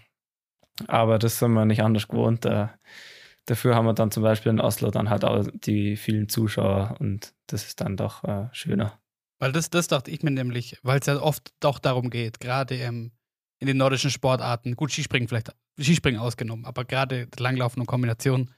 [0.88, 2.46] Aber das sind wir nicht anders gewohnt.
[2.46, 2.68] Äh,
[3.46, 7.34] dafür haben wir dann zum Beispiel in Oslo dann halt auch die vielen Zuschauer und
[7.48, 9.00] das ist dann doch äh, schöner.
[9.40, 12.76] Weil das, das dachte ich mir nämlich, weil es ja oft doch darum geht, gerade
[12.76, 13.12] ähm,
[13.60, 18.52] in den nordischen Sportarten, gut, Skispringen vielleicht, Skispringen ausgenommen, aber gerade Langlaufen und Kombination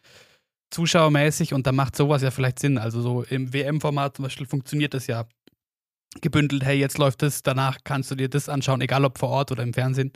[0.71, 2.77] zuschauermäßig und da macht sowas ja vielleicht Sinn.
[2.77, 5.25] Also so im WM-Format zum Beispiel funktioniert das ja
[6.21, 9.51] gebündelt, hey, jetzt läuft das, danach kannst du dir das anschauen, egal ob vor Ort
[9.51, 10.11] oder im Fernsehen,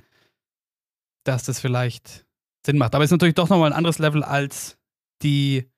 [1.23, 2.25] dass das vielleicht
[2.65, 2.95] Sinn macht.
[2.95, 4.77] Aber es ist natürlich doch nochmal ein anderes Level als
[5.21, 5.69] die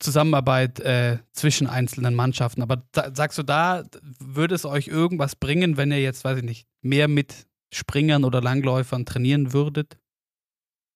[0.00, 2.62] Zusammenarbeit äh, zwischen einzelnen Mannschaften.
[2.62, 3.84] Aber da, sagst du da,
[4.20, 8.40] würde es euch irgendwas bringen, wenn ihr jetzt, weiß ich nicht, mehr mit Springern oder
[8.40, 9.98] Langläufern trainieren würdet?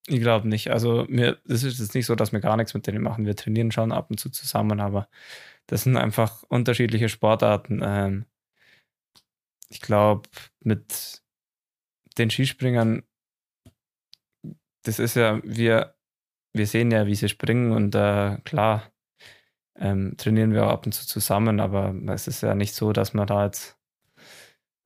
[0.07, 0.71] Ich glaube nicht.
[0.71, 3.27] Also mir, es ist jetzt nicht so, dass wir gar nichts mit denen machen.
[3.27, 5.09] Wir trainieren schon ab und zu zusammen, aber
[5.67, 7.81] das sind einfach unterschiedliche Sportarten.
[7.85, 8.25] Ähm,
[9.69, 10.29] ich glaube,
[10.61, 11.23] mit
[12.19, 13.05] den Skispringern,
[14.83, 15.95] das ist ja, wir,
[16.53, 18.93] wir sehen ja, wie sie springen und äh, klar,
[19.77, 23.15] ähm, trainieren wir auch ab und zu zusammen, aber es ist ja nicht so, dass
[23.15, 23.79] man da jetzt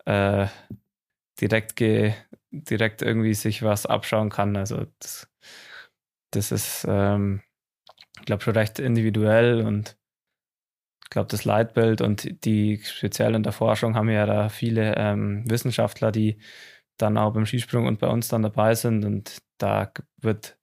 [0.07, 0.47] äh,
[1.41, 2.15] direkt, ge,
[2.51, 4.57] direkt irgendwie sich was abschauen kann.
[4.57, 5.29] Also das,
[6.31, 7.43] das ist, ähm,
[8.19, 9.97] ich glaube, schon recht individuell und
[11.05, 15.49] ich glaube, das Leitbild und die speziell in der Forschung haben ja da viele ähm,
[15.49, 16.39] Wissenschaftler, die
[16.97, 20.59] dann auch beim Skisprung und bei uns dann dabei sind und da wird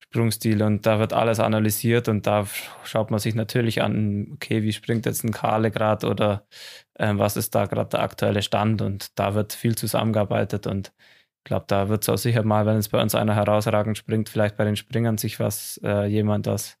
[0.00, 2.46] Sprungstil und da wird alles analysiert und da
[2.84, 6.46] schaut man sich natürlich an, okay, wie springt jetzt ein Kale gerade oder
[6.94, 10.92] äh, was ist da gerade der aktuelle Stand und da wird viel zusammengearbeitet und
[11.38, 14.28] ich glaube, da wird es auch sicher mal, wenn es bei uns einer herausragend springt,
[14.28, 16.78] vielleicht bei den Springern sich was, äh, jemand das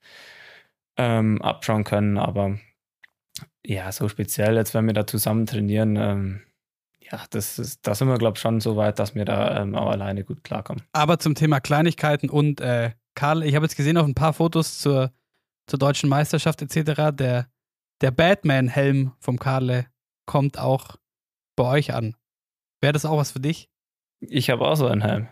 [0.96, 2.58] ähm, abschauen können, aber
[3.64, 6.42] ja, so speziell jetzt, wenn wir da zusammen trainieren, ähm,
[7.12, 9.74] ja, das ist, da sind wir, glaube ich, schon so weit, dass wir da ähm,
[9.74, 10.82] auch alleine gut klarkommen.
[10.92, 14.78] Aber zum Thema Kleinigkeiten und äh, Karl, ich habe jetzt gesehen auf ein paar Fotos
[14.78, 15.12] zur,
[15.66, 17.48] zur deutschen Meisterschaft etc., der,
[18.00, 19.86] der Batman-Helm vom Karle
[20.24, 20.96] kommt auch
[21.54, 22.16] bei euch an.
[22.80, 23.68] Wäre das auch was für dich?
[24.20, 25.28] Ich habe auch so einen Helm.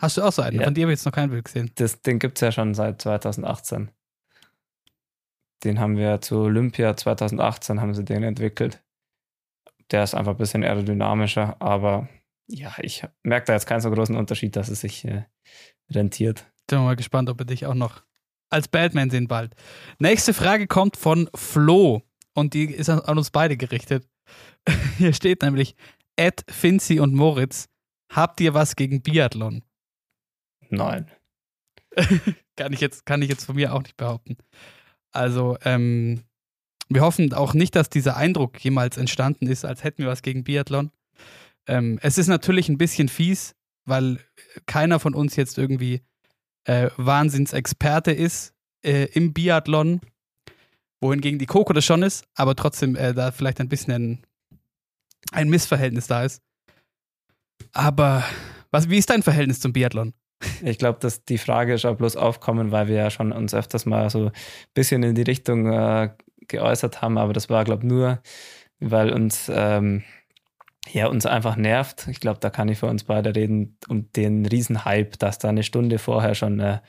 [0.00, 0.58] Hast du auch so einen?
[0.58, 0.64] Ja.
[0.64, 1.70] Von dir habe ich jetzt noch kein Bild gesehen.
[1.76, 3.90] Das, den gibt es ja schon seit 2018.
[5.64, 8.82] Den haben wir zu Olympia 2018 haben sie den entwickelt.
[9.90, 12.08] Der ist einfach ein bisschen aerodynamischer, aber
[12.48, 15.24] ja, ich merke da jetzt keinen so großen Unterschied, dass es sich äh,
[15.90, 16.46] rentiert.
[16.66, 18.02] Bin mal gespannt, ob wir dich auch noch
[18.50, 19.54] als Batman sehen bald.
[19.98, 22.02] Nächste Frage kommt von Flo
[22.34, 24.08] und die ist an, an uns beide gerichtet.
[24.98, 25.76] Hier steht nämlich:
[26.16, 27.68] Ed, Finzi und Moritz,
[28.12, 29.62] habt ihr was gegen Biathlon?
[30.68, 31.10] Nein.
[32.56, 34.36] kann, ich jetzt, kann ich jetzt von mir auch nicht behaupten.
[35.12, 36.24] Also, ähm,
[36.88, 40.44] wir hoffen auch nicht, dass dieser Eindruck jemals entstanden ist, als hätten wir was gegen
[40.44, 40.90] Biathlon.
[41.66, 44.18] Ähm, es ist natürlich ein bisschen fies, weil
[44.66, 46.02] keiner von uns jetzt irgendwie
[46.64, 50.00] äh, Wahnsinnsexperte ist äh, im Biathlon,
[51.00, 54.26] wohingegen die Coco das schon ist, aber trotzdem äh, da vielleicht ein bisschen ein,
[55.32, 56.42] ein Missverhältnis da ist.
[57.72, 58.24] Aber
[58.70, 60.12] was, wie ist dein Verhältnis zum Biathlon?
[60.62, 63.86] Ich glaube, dass die Frage ist auch bloß aufkommen, weil wir ja schon uns öfters
[63.86, 64.32] mal so ein
[64.74, 66.10] bisschen in die Richtung äh,
[66.48, 68.20] geäußert haben, aber das war, glaube ich, nur,
[68.80, 70.04] weil uns, ähm,
[70.92, 72.08] ja, uns einfach nervt.
[72.08, 75.62] Ich glaube, da kann ich für uns beide reden, um den Riesenhype, dass da eine
[75.64, 76.80] Stunde vorher schon äh,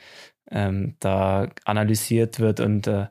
[0.50, 3.08] ähm, da analysiert wird und äh,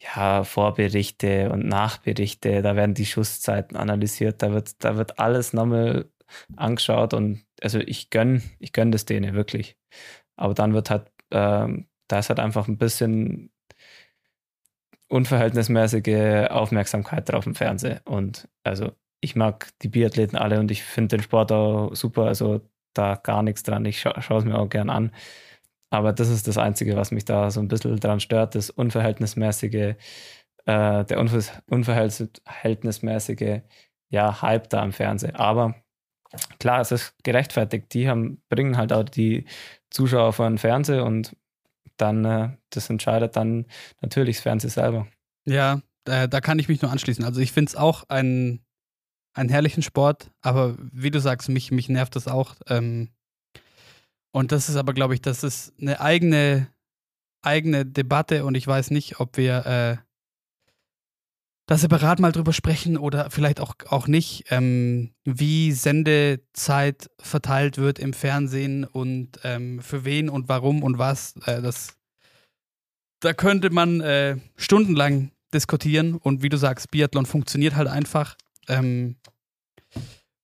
[0.00, 6.10] ja, Vorberichte und Nachberichte, da werden die Schusszeiten analysiert, da wird, da wird alles nochmal
[6.56, 9.76] angeschaut und also ich gönne ich gönn das denen wirklich.
[10.36, 11.68] Aber dann wird halt, äh,
[12.08, 13.50] da ist halt einfach ein bisschen
[15.08, 18.00] unverhältnismäßige Aufmerksamkeit drauf im Fernsehen.
[18.04, 22.26] Und also ich mag die Biathleten alle und ich finde den Sport auch super.
[22.26, 22.60] Also
[22.94, 23.84] da gar nichts dran.
[23.84, 25.12] Ich scha schaue es mir auch gern an.
[25.90, 29.94] Aber das ist das Einzige, was mich da so ein bisschen dran stört, das unverhältnismäßige,
[30.66, 33.62] äh, der unver unverhältnismäßige
[34.10, 35.36] ja, Hype da im Fernsehen.
[35.36, 35.74] Aber
[36.58, 37.92] klar, es ist gerechtfertigt.
[37.94, 39.46] Die haben, bringen halt auch die
[39.90, 41.36] Zuschauer vor den Fernseher und
[42.00, 43.66] dann, äh, das entscheidet dann
[44.00, 45.06] natürlich das Fernsehen selber.
[45.46, 47.24] Ja, äh, da kann ich mich nur anschließen.
[47.24, 48.64] Also ich finde es auch einen,
[49.34, 52.56] einen herrlichen Sport, aber wie du sagst, mich, mich nervt das auch.
[52.68, 53.10] Ähm,
[54.32, 56.68] und das ist aber, glaube ich, das ist eine eigene,
[57.42, 59.96] eigene Debatte und ich weiß nicht, ob wir äh,
[61.68, 67.98] da separat mal drüber sprechen oder vielleicht auch, auch nicht, ähm, wie Sendezeit verteilt wird
[67.98, 71.36] im Fernsehen und ähm, für wen und warum und was.
[71.44, 71.98] Äh, das,
[73.20, 78.38] da könnte man äh, stundenlang diskutieren und wie du sagst, Biathlon funktioniert halt einfach.
[78.66, 79.16] Ähm,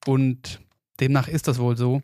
[0.04, 0.60] und
[1.00, 2.02] demnach ist das wohl so.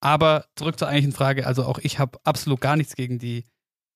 [0.00, 3.42] Aber zurück zur eigentlichen Frage, also auch ich habe absolut gar nichts gegen die,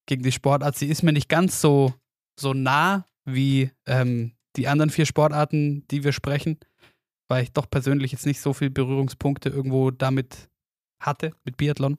[0.06, 0.76] gegen die Sportart.
[0.76, 1.94] Sie ist mir nicht ganz so,
[2.36, 6.58] so nah wie ähm, die anderen vier Sportarten, die wir sprechen,
[7.28, 10.48] weil ich doch persönlich jetzt nicht so viele Berührungspunkte irgendwo damit
[11.00, 11.96] hatte, mit Biathlon.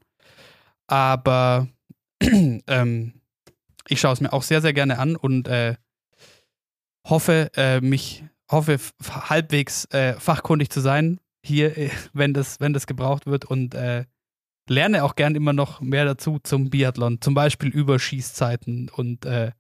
[0.88, 1.68] Aber
[2.22, 3.14] ähm,
[3.88, 5.76] ich schaue es mir auch sehr, sehr gerne an und äh,
[7.08, 12.88] hoffe, äh, mich, hoffe halbwegs äh, fachkundig zu sein hier, äh, wenn das, wenn das
[12.88, 14.06] gebraucht wird und äh,
[14.68, 19.52] lerne auch gern immer noch mehr dazu zum Biathlon, zum Beispiel über Schießzeiten und äh,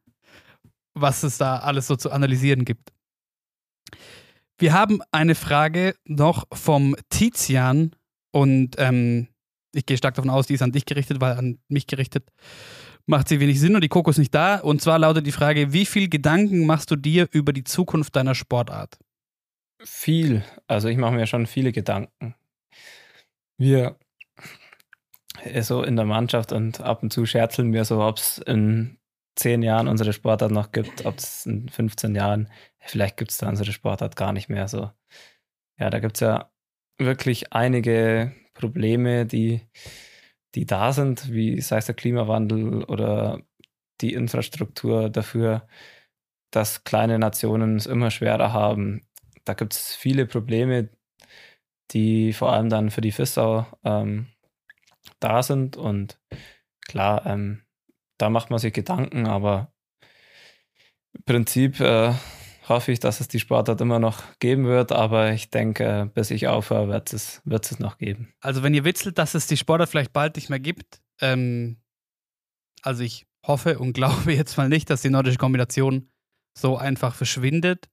[0.96, 2.92] was es da alles so zu analysieren gibt.
[4.58, 7.92] Wir haben eine Frage noch vom Tizian
[8.32, 9.28] und ähm,
[9.74, 12.32] ich gehe stark davon aus, die ist an dich gerichtet, weil an mich gerichtet
[13.06, 14.58] macht sie wenig Sinn und die Koko ist nicht da.
[14.58, 18.36] Und zwar lautet die Frage, wie viel Gedanken machst du dir über die Zukunft deiner
[18.36, 18.98] Sportart?
[19.84, 20.44] Viel.
[20.68, 22.36] Also ich mache mir schon viele Gedanken.
[23.58, 23.98] Wir
[25.62, 28.98] so in der Mannschaft und ab und zu scherzeln wir so, ob es in
[29.36, 33.50] zehn Jahren unsere Sportart noch gibt, ob es in 15 Jahren, vielleicht gibt es da
[33.50, 34.92] unsere Sportart gar nicht mehr so.
[35.78, 36.52] Ja, da gibt es ja
[36.98, 39.62] wirklich einige Probleme, die,
[40.56, 43.42] die da sind, wie sei es der Klimawandel oder
[44.02, 45.68] die Infrastruktur dafür,
[46.52, 49.06] dass kleine Nationen es immer schwerer haben.
[49.44, 50.90] Da gibt es viele Probleme,
[51.92, 54.28] die vor allem dann für die Fissau ähm,
[55.20, 55.78] da sind.
[55.78, 56.20] Und
[56.88, 57.65] klar, ähm,
[58.18, 59.74] da macht man sich Gedanken, aber
[61.14, 62.14] im Prinzip äh,
[62.68, 66.48] hoffe ich, dass es die Sportart immer noch geben wird, aber ich denke, bis ich
[66.48, 68.34] aufhöre, wird es, wird es noch geben.
[68.42, 71.78] Also wenn ihr witzelt, dass es die Sportart vielleicht bald nicht mehr gibt, ähm,
[72.82, 76.10] also ich hoffe und glaube jetzt mal nicht, dass die nordische Kombination
[76.58, 77.90] so einfach verschwindet.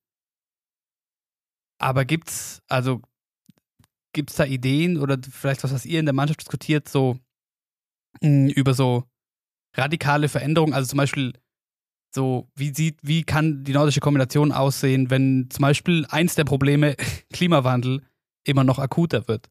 [1.78, 3.02] Aber gibt's, also
[4.12, 7.18] gibt's da Ideen oder vielleicht was, was ihr in der Mannschaft diskutiert, so
[8.20, 9.04] mh, hm, über so
[9.74, 10.74] radikale Veränderungen?
[10.74, 11.32] Also zum Beispiel
[12.14, 16.96] so, wie sieht, wie kann die nordische Kombination aussehen, wenn zum Beispiel eins der Probleme
[17.32, 18.02] Klimawandel
[18.44, 19.48] immer noch akuter wird?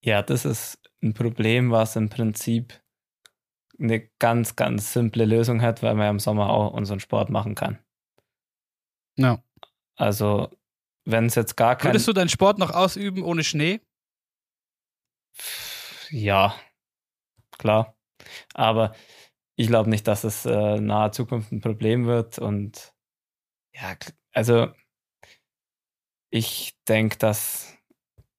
[0.00, 2.80] Ja, das ist ein Problem, was im Prinzip
[3.80, 7.78] eine ganz, ganz simple Lösung hat, weil man im Sommer auch unseren Sport machen kann.
[9.16, 9.42] Ja.
[9.96, 10.50] Also,
[11.04, 11.90] wenn es jetzt gar kein.
[11.90, 13.80] Würdest du deinen Sport noch ausüben ohne Schnee?
[16.10, 16.54] Ja,
[17.58, 17.97] klar.
[18.54, 18.94] Aber
[19.56, 22.38] ich glaube nicht, dass es äh, nahe Zukunft ein Problem wird.
[22.38, 22.94] Und
[23.74, 23.96] ja,
[24.32, 24.68] also
[26.30, 27.76] ich denke, dass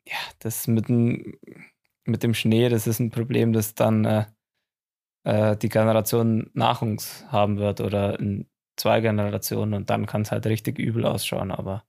[0.08, 1.38] ja, das mit dem,
[2.06, 4.26] mit dem Schnee, das ist ein Problem, das dann äh,
[5.24, 10.32] äh, die Generation nach uns haben wird oder in zwei Generationen und dann kann es
[10.32, 11.52] halt richtig übel ausschauen.
[11.52, 11.84] Aber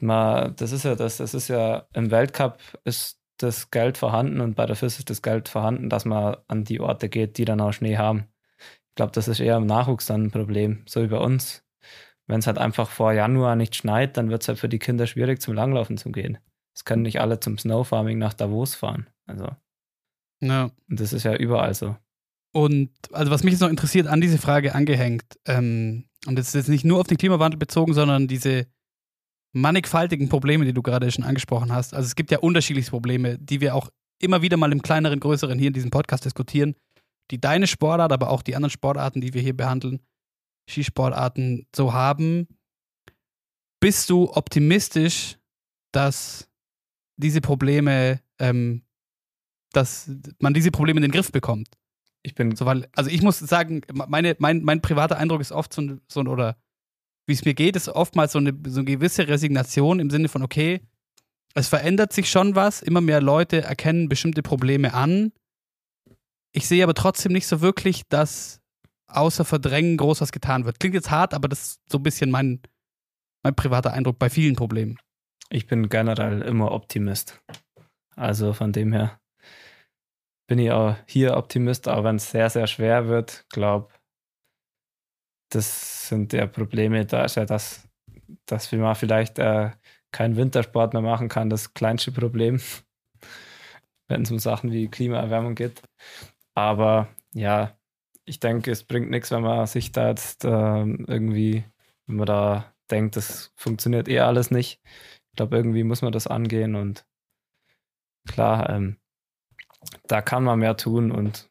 [0.00, 4.54] mal, das ist ja das, das ist ja im Weltcup ist das Geld vorhanden und
[4.54, 7.60] bei der FIS ist das Geld vorhanden, dass man an die Orte geht, die dann
[7.60, 8.28] auch Schnee haben.
[8.90, 11.64] Ich glaube, das ist eher im Nachwuchs dann ein Problem, so wie bei uns.
[12.26, 15.06] Wenn es halt einfach vor Januar nicht schneit, dann wird es halt für die Kinder
[15.06, 16.38] schwierig, zum Langlaufen zu gehen.
[16.74, 19.08] Es können nicht alle zum Snowfarming nach Davos fahren.
[19.26, 19.48] Also.
[20.40, 20.70] Ja.
[20.88, 21.96] Und das ist ja überall so.
[22.52, 26.54] Und also was mich jetzt noch interessiert, an diese Frage angehängt, ähm, und das ist
[26.54, 28.66] jetzt nicht nur auf den Klimawandel bezogen, sondern diese
[29.52, 31.94] mannigfaltigen Probleme, die du gerade schon angesprochen hast.
[31.94, 35.58] Also es gibt ja unterschiedliche Probleme, die wir auch immer wieder mal im kleineren, größeren
[35.58, 36.74] hier in diesem Podcast diskutieren,
[37.30, 40.00] die deine Sportart, aber auch die anderen Sportarten, die wir hier behandeln,
[40.68, 42.48] Skisportarten so haben.
[43.80, 45.38] Bist du optimistisch,
[45.92, 46.48] dass
[47.16, 48.82] diese Probleme, ähm,
[49.72, 51.68] dass man diese Probleme in den Griff bekommt?
[52.22, 55.72] Ich bin so, weil, also ich muss sagen, meine, mein, mein privater Eindruck ist oft
[55.72, 56.56] so, so oder
[57.26, 60.42] wie es mir geht, ist oftmals so eine, so eine gewisse Resignation im Sinne von,
[60.42, 60.80] okay,
[61.54, 65.32] es verändert sich schon was, immer mehr Leute erkennen bestimmte Probleme an.
[66.52, 68.60] Ich sehe aber trotzdem nicht so wirklich, dass
[69.06, 70.80] außer Verdrängen groß was getan wird.
[70.80, 72.60] Klingt jetzt hart, aber das ist so ein bisschen mein,
[73.42, 74.98] mein privater Eindruck bei vielen Problemen.
[75.50, 77.42] Ich bin generell immer Optimist.
[78.16, 79.20] Also von dem her
[80.46, 83.92] bin ich auch hier Optimist, aber wenn es sehr, sehr schwer wird, glaube
[85.54, 87.88] das sind ja Probleme, da ist ja das,
[88.46, 89.70] dass wir vielleicht äh,
[90.12, 92.60] keinen Wintersport mehr machen kann, das kleinste Problem,
[94.08, 95.82] wenn es um Sachen wie Klimaerwärmung geht.
[96.54, 97.76] Aber ja,
[98.24, 101.64] ich denke, es bringt nichts, wenn man sich da jetzt äh, irgendwie,
[102.06, 104.80] wenn man da denkt, das funktioniert eh alles nicht.
[105.30, 107.06] Ich glaube, irgendwie muss man das angehen und
[108.28, 108.98] klar, ähm,
[110.06, 111.50] da kann man mehr tun und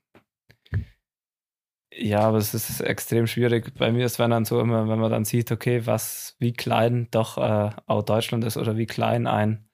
[2.01, 3.73] ja, aber es ist extrem schwierig.
[3.77, 7.07] Bei mir ist wenn dann so immer, wenn man dann sieht, okay, was, wie klein
[7.11, 9.69] doch äh, auch Deutschland ist oder wie klein ein,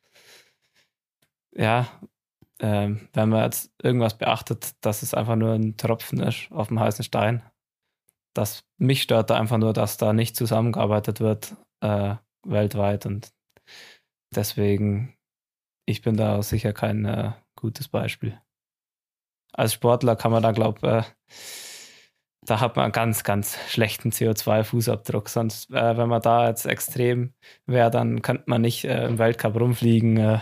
[1.56, 1.88] ja,
[2.60, 6.80] äh, wenn man jetzt irgendwas beachtet, dass es einfach nur ein Tropfen ist auf dem
[6.80, 7.44] heißen Stein.
[8.34, 13.32] Das mich stört da einfach nur, dass da nicht zusammengearbeitet wird äh, weltweit und
[14.36, 15.16] deswegen,
[15.86, 18.40] ich bin da sicher kein äh, gutes Beispiel.
[19.54, 21.04] Als Sportler kann man da, glaube ich, äh,
[22.48, 25.28] da hat man einen ganz, ganz schlechten CO2-Fußabdruck.
[25.28, 27.34] Sonst, äh, wenn man da jetzt extrem
[27.66, 30.18] wäre, dann könnte man nicht äh, im Weltcup rumfliegen.
[30.18, 30.40] Äh,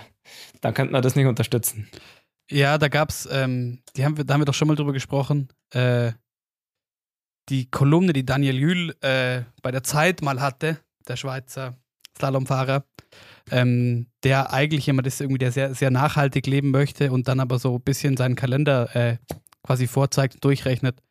[0.61, 1.89] dann könnte man das nicht unterstützen.
[2.49, 6.11] Ja, da gab es, ähm, da haben wir doch schon mal drüber gesprochen, äh,
[7.49, 11.75] die Kolumne, die Daniel Jühl äh, bei der Zeit mal hatte, der Schweizer
[12.17, 12.85] Slalomfahrer,
[13.51, 17.59] ähm, der eigentlich jemand ist, irgendwie, der sehr, sehr nachhaltig leben möchte und dann aber
[17.59, 19.17] so ein bisschen seinen Kalender äh,
[19.63, 21.01] quasi vorzeigt und durchrechnet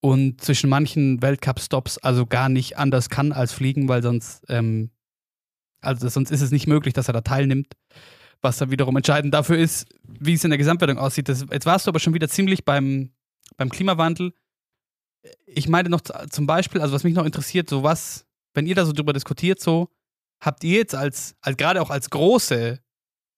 [0.00, 4.90] und zwischen manchen Weltcup-Stops also gar nicht anders kann als fliegen, weil sonst, ähm,
[5.80, 7.74] also sonst ist es nicht möglich, dass er da teilnimmt,
[8.40, 11.28] was dann wiederum entscheidend dafür ist, wie es in der Gesamtwertung aussieht.
[11.28, 13.10] Das, jetzt warst du aber schon wieder ziemlich beim,
[13.56, 14.32] beim Klimawandel.
[15.44, 18.86] Ich meine noch zum Beispiel, also was mich noch interessiert, so was, wenn ihr da
[18.86, 19.90] so drüber diskutiert, so,
[20.40, 22.80] habt ihr jetzt als, als gerade auch als große,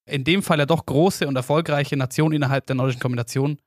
[0.06, 3.58] in dem Fall ja doch große und erfolgreiche Nation innerhalb der nordischen Kombination,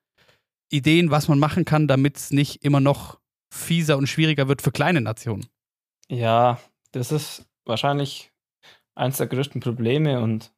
[0.69, 4.71] Ideen, was man machen kann, damit es nicht immer noch fieser und schwieriger wird für
[4.71, 5.47] kleine Nationen?
[6.09, 6.59] Ja,
[6.91, 8.31] das ist wahrscheinlich
[8.95, 10.53] eines der größten Probleme und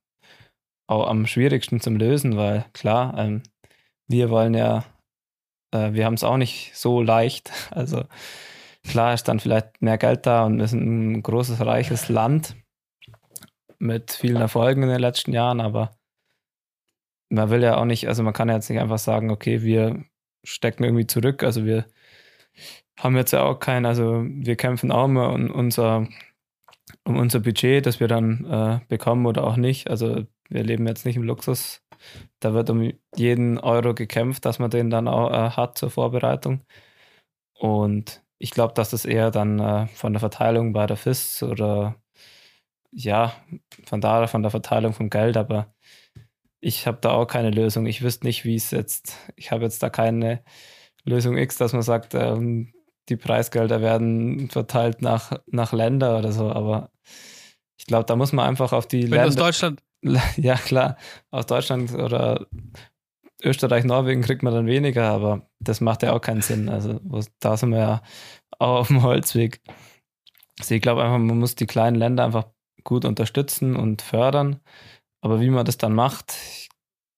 [0.87, 3.43] auch am schwierigsten zum Lösen, weil klar, ähm,
[4.07, 4.85] wir wollen ja,
[5.71, 7.51] äh, wir haben es auch nicht so leicht.
[7.71, 8.05] Also
[8.83, 12.55] klar ist dann vielleicht mehr Geld da und wir sind ein großes, reiches Land
[13.79, 15.96] mit vielen Erfolgen in den letzten Jahren, aber
[17.29, 20.03] man will ja auch nicht, also man kann ja jetzt nicht einfach sagen, okay, wir
[20.43, 21.43] stecken irgendwie zurück.
[21.43, 21.85] Also wir
[22.97, 26.07] haben jetzt ja auch kein, also wir kämpfen auch immer um unser,
[27.03, 29.89] um unser Budget, das wir dann äh, bekommen oder auch nicht.
[29.89, 31.83] Also wir leben jetzt nicht im Luxus.
[32.39, 36.61] Da wird um jeden Euro gekämpft, dass man den dann auch äh, hat zur Vorbereitung.
[37.59, 41.95] Und ich glaube, dass das eher dann äh, von der Verteilung bei der FIS oder
[42.91, 43.33] ja,
[43.85, 45.73] von da, von der Verteilung vom Geld, aber
[46.59, 47.85] ich habe da auch keine Lösung.
[47.85, 50.43] Ich wüsste nicht, wie es jetzt, ich habe jetzt da keine
[51.03, 52.73] Lösung X, dass man sagt, ähm,
[53.09, 56.91] die Preisgelder werden verteilt nach, nach Länder oder so, aber
[57.77, 59.27] ich glaube, da muss man einfach auf die Wenn Länder.
[59.27, 59.81] aus Deutschland.
[60.37, 60.97] Ja, klar,
[61.31, 62.45] aus Deutschland oder
[63.43, 66.69] Österreich, Norwegen kriegt man dann weniger, aber das macht ja auch keinen Sinn.
[66.69, 66.99] Also
[67.39, 68.01] da sind wir ja
[68.59, 69.61] auch auf dem Holzweg.
[70.59, 72.45] Also ich glaube einfach, man muss die kleinen Länder einfach
[72.83, 74.59] gut unterstützen und fördern.
[75.21, 76.35] Aber wie man das dann macht,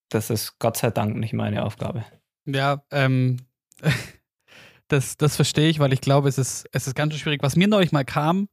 [0.09, 2.05] das ist Gott sei Dank nicht meine Aufgabe.
[2.45, 3.37] Ja, ähm,
[4.87, 7.43] das, das verstehe ich, weil ich glaube, es ist, es ist ganz schwierig.
[7.43, 8.49] Was mir neulich mal kam,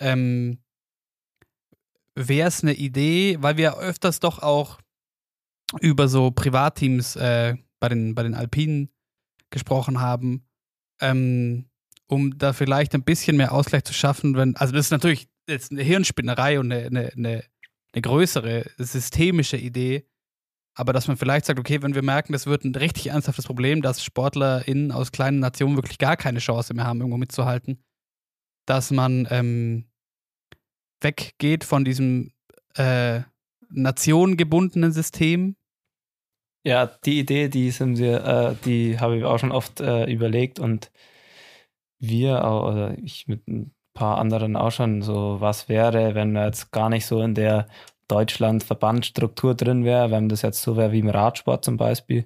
[0.00, 0.58] ähm,
[2.14, 4.80] wäre es eine Idee, weil wir öfters doch auch
[5.80, 8.90] über so Privatteams äh, bei, den, bei den Alpinen
[9.50, 10.46] gesprochen haben,
[11.00, 11.68] ähm,
[12.06, 15.72] um da vielleicht ein bisschen mehr Ausgleich zu schaffen, wenn, also das ist natürlich jetzt
[15.72, 17.44] eine Hirnspinnerei und eine, eine, eine
[17.96, 20.06] eine größere systemische Idee.
[20.74, 23.80] Aber dass man vielleicht sagt, okay, wenn wir merken, das wird ein richtig ernsthaftes Problem,
[23.80, 27.82] dass SportlerInnen aus kleinen Nationen wirklich gar keine Chance mehr haben, irgendwo mitzuhalten,
[28.66, 29.86] dass man ähm,
[31.00, 32.32] weggeht von diesem
[32.74, 33.22] äh,
[33.70, 35.56] nationengebundenen System.
[36.64, 40.58] Ja, die Idee, die sind wir, äh, die habe ich auch schon oft äh, überlegt
[40.58, 40.92] und
[41.98, 46.70] wir, oder ich mit ein paar anderen auch schon, so was wäre, wenn man jetzt
[46.70, 47.66] gar nicht so in der
[48.06, 52.24] Deutschland-Verbandstruktur drin wäre, wenn das jetzt so wäre wie im Radsport zum Beispiel.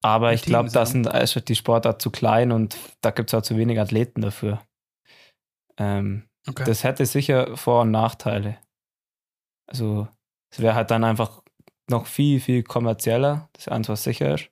[0.00, 3.42] Aber ich glaube, da sind ist die Sportart zu klein und da gibt es auch
[3.42, 4.62] zu wenig Athleten dafür.
[5.76, 6.62] Ähm, okay.
[6.64, 8.58] Das hätte sicher Vor- und Nachteile.
[9.66, 10.06] Also
[10.52, 11.42] es wäre halt dann einfach
[11.90, 14.50] noch viel, viel kommerzieller, das ist eins, was sicher ist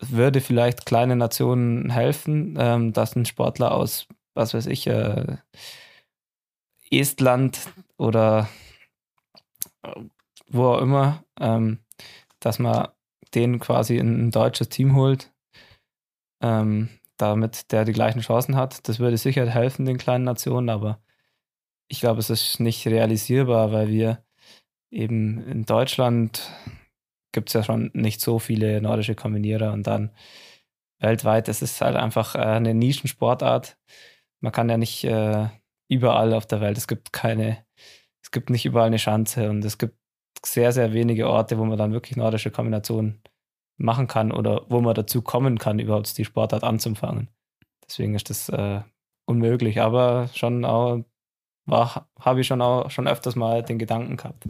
[0.00, 5.38] würde vielleicht kleine Nationen helfen, ähm, dass ein Sportler aus, was weiß ich, äh,
[6.90, 8.48] Estland oder
[9.82, 10.00] äh,
[10.48, 11.80] wo auch immer, ähm,
[12.40, 12.88] dass man
[13.34, 15.32] den quasi in ein deutsches Team holt,
[16.40, 18.88] ähm, damit der die gleichen Chancen hat.
[18.88, 21.00] Das würde sicher helfen den kleinen Nationen, aber
[21.88, 24.22] ich glaube, es ist nicht realisierbar, weil wir
[24.90, 26.50] eben in Deutschland
[27.32, 30.10] gibt es ja schon nicht so viele nordische Kombinierer und dann
[31.00, 33.78] weltweit, es ist halt einfach äh, eine Nischensportart.
[34.40, 35.48] Man kann ja nicht äh,
[35.88, 37.64] überall auf der Welt, es gibt keine,
[38.22, 39.96] es gibt nicht überall eine Schanze und es gibt
[40.44, 43.22] sehr, sehr wenige Orte, wo man dann wirklich nordische Kombinationen
[43.76, 47.28] machen kann oder wo man dazu kommen kann, überhaupt die Sportart anzufangen.
[47.86, 48.82] Deswegen ist das äh,
[49.24, 51.04] unmöglich, aber schon auch,
[51.68, 54.48] habe ich schon auch schon öfters mal den Gedanken gehabt.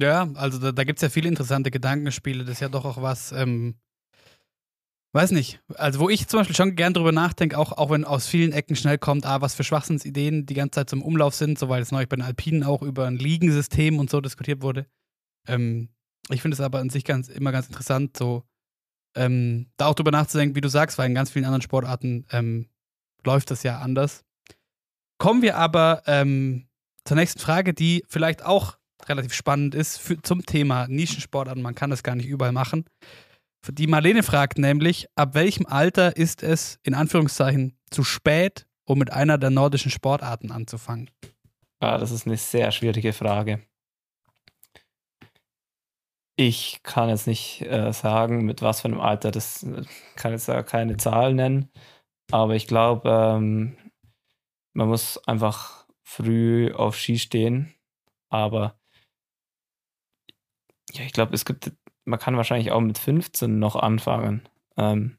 [0.00, 2.44] Ja, also da, da gibt es ja viele interessante Gedankenspiele.
[2.44, 3.74] Das ist ja doch auch was, ähm,
[5.12, 5.60] weiß nicht.
[5.74, 8.76] Also, wo ich zum Beispiel schon gern drüber nachdenke, auch, auch wenn aus vielen Ecken
[8.76, 11.92] schnell kommt, ah, was für Schwachsinnsideen die ganze Zeit zum Umlauf sind, so weil es
[11.92, 14.86] neulich bei den Alpinen auch über ein Liegensystem und so diskutiert wurde.
[15.46, 15.90] Ähm,
[16.30, 18.44] ich finde es aber an sich ganz, immer ganz interessant, so
[19.16, 22.68] ähm, da auch drüber nachzudenken, wie du sagst, weil in ganz vielen anderen Sportarten ähm,
[23.24, 24.24] läuft das ja anders.
[25.18, 26.68] Kommen wir aber ähm,
[27.04, 28.78] zur nächsten Frage, die vielleicht auch
[29.08, 31.62] relativ spannend ist für, zum Thema Nischensportarten.
[31.62, 32.84] Man kann das gar nicht überall machen.
[33.68, 39.12] Die Marlene fragt nämlich, ab welchem Alter ist es in Anführungszeichen zu spät, um mit
[39.12, 41.10] einer der nordischen Sportarten anzufangen?
[41.80, 43.60] Ah, das ist eine sehr schwierige Frage.
[46.36, 49.84] Ich kann jetzt nicht äh, sagen, mit was für einem Alter, das äh,
[50.16, 51.70] kann jetzt ja keine Zahl nennen,
[52.30, 53.76] aber ich glaube, ähm,
[54.72, 57.74] man muss einfach früh auf Ski stehen,
[58.30, 58.79] aber
[60.92, 61.72] ja, ich glaube, es gibt,
[62.04, 64.48] man kann wahrscheinlich auch mit 15 noch anfangen.
[64.76, 65.18] Ähm,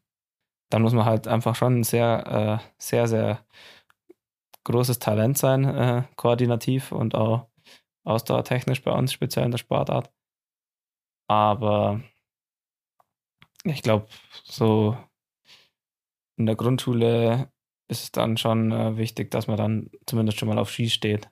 [0.70, 3.46] dann muss man halt einfach schon ein sehr, äh, sehr, sehr
[4.64, 7.48] großes Talent sein, äh, koordinativ und auch
[8.04, 10.12] ausdauertechnisch bei uns, speziell in der Sportart.
[11.28, 12.02] Aber
[13.64, 14.08] ich glaube,
[14.44, 14.98] so
[16.38, 17.52] in der Grundschule
[17.88, 21.30] ist es dann schon äh, wichtig, dass man dann zumindest schon mal auf Ski steht.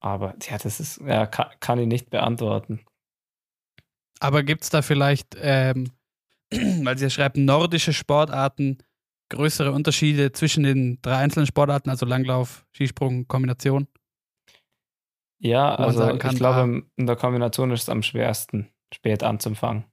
[0.00, 2.80] Aber ja, das ist, ja, kann, kann ich nicht beantworten.
[4.20, 5.92] Aber gibt es da vielleicht, ähm,
[6.50, 8.78] weil Sie ja schreiben, nordische Sportarten,
[9.30, 13.88] größere Unterschiede zwischen den drei einzelnen Sportarten, also Langlauf, Skisprung, Kombination?
[15.40, 19.84] Ja, also kann, ich glaube, ah, in der Kombination ist es am schwersten, spät anzufangen.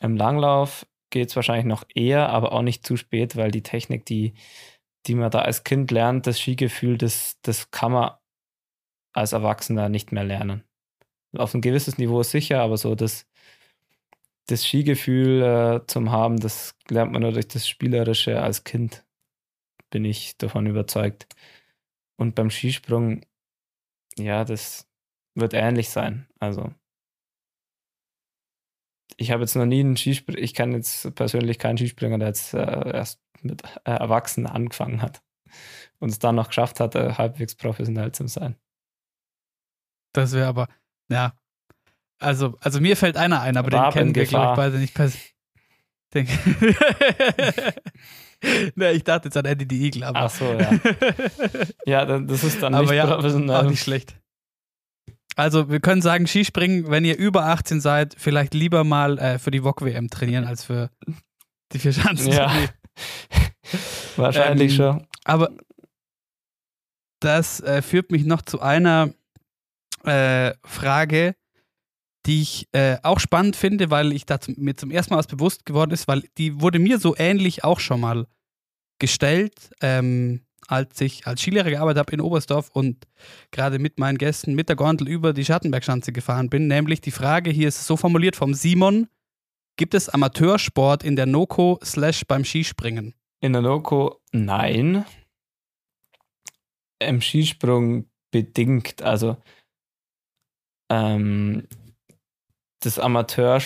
[0.00, 4.04] Im Langlauf geht es wahrscheinlich noch eher, aber auch nicht zu spät, weil die Technik,
[4.06, 4.34] die,
[5.06, 8.12] die man da als Kind lernt, das Skigefühl, das, das kann man
[9.18, 10.64] als Erwachsener nicht mehr lernen
[11.36, 13.26] auf ein gewisses Niveau sicher, aber so das,
[14.46, 19.04] das Skigefühl äh, zum haben, das lernt man nur durch das Spielerische als Kind,
[19.90, 21.26] bin ich davon überzeugt.
[22.16, 23.22] Und beim Skisprung,
[24.16, 24.88] ja, das
[25.34, 26.26] wird ähnlich sein.
[26.40, 26.72] Also,
[29.16, 32.54] ich habe jetzt noch nie einen Skispringer, ich kann jetzt persönlich keinen Skispringer, der jetzt
[32.54, 35.22] äh, erst mit äh, Erwachsenen angefangen hat
[36.00, 38.56] und es dann noch geschafft hat, äh, halbwegs professionell zu sein.
[40.12, 40.68] Das wäre aber,
[41.10, 41.32] ja.
[42.20, 45.34] Also, also mir fällt einer ein, aber den kennen wir, glaube ich, beide nicht persönlich.
[48.74, 50.20] ne, ich dachte jetzt an Eddie die Eagle, aber.
[50.20, 50.70] Ach so, ja.
[51.86, 53.56] ja, das ist dann aber nicht ja, professionell.
[53.56, 54.16] Auch nicht schlecht.
[55.36, 59.52] Also, wir können sagen, Skispringen, wenn ihr über 18 seid, vielleicht lieber mal äh, für
[59.52, 60.90] die VOG-WM trainieren als für
[61.72, 62.32] die vier Chancen.
[62.32, 62.50] Ja.
[64.16, 65.06] Wahrscheinlich ähm, schon.
[65.24, 65.50] Aber
[67.20, 69.10] das äh, führt mich noch zu einer
[70.08, 71.34] äh, Frage,
[72.26, 75.26] die ich äh, auch spannend finde, weil ich da zum, mir zum ersten Mal was
[75.26, 78.26] bewusst geworden ist, weil die wurde mir so ähnlich auch schon mal
[78.98, 83.06] gestellt, ähm, als ich als Skilehrer gearbeitet habe in Oberstdorf und
[83.50, 86.66] gerade mit meinen Gästen mit der Gondel über die Schattenbergschanze gefahren bin.
[86.66, 89.08] Nämlich die Frage hier ist so formuliert vom Simon:
[89.76, 93.14] Gibt es Amateursport in der Noko slash beim Skispringen?
[93.40, 95.06] In der Noko nein.
[96.98, 99.02] Im Skisprung bedingt.
[99.02, 99.36] Also
[100.90, 101.66] ähm,
[102.80, 103.60] das Amateur,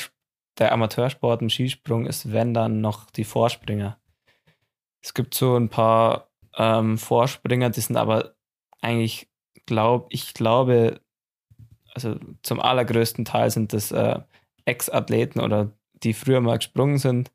[0.59, 3.99] der Amateursport im Skisprung ist, wenn dann noch die Vorspringer.
[5.03, 8.35] Es gibt so ein paar ähm, Vorspringer, die sind aber
[8.81, 9.31] eigentlich,
[9.66, 11.01] glaub, ich glaube,
[11.95, 14.20] also zum allergrößten Teil sind das äh,
[14.64, 17.33] Ex-Athleten oder die früher mal gesprungen sind,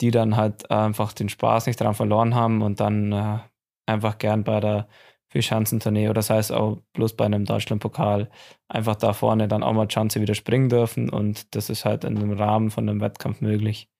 [0.00, 3.38] die dann halt einfach den Spaß nicht daran verloren haben und dann äh,
[3.86, 4.88] einfach gern bei der
[5.36, 8.30] für Schanzentournee oder sei es auch bloß bei einem Deutschlandpokal
[8.68, 12.16] einfach da vorne dann auch mal Schanze wieder springen dürfen und das ist halt in
[12.16, 13.90] dem Rahmen von einem Wettkampf möglich.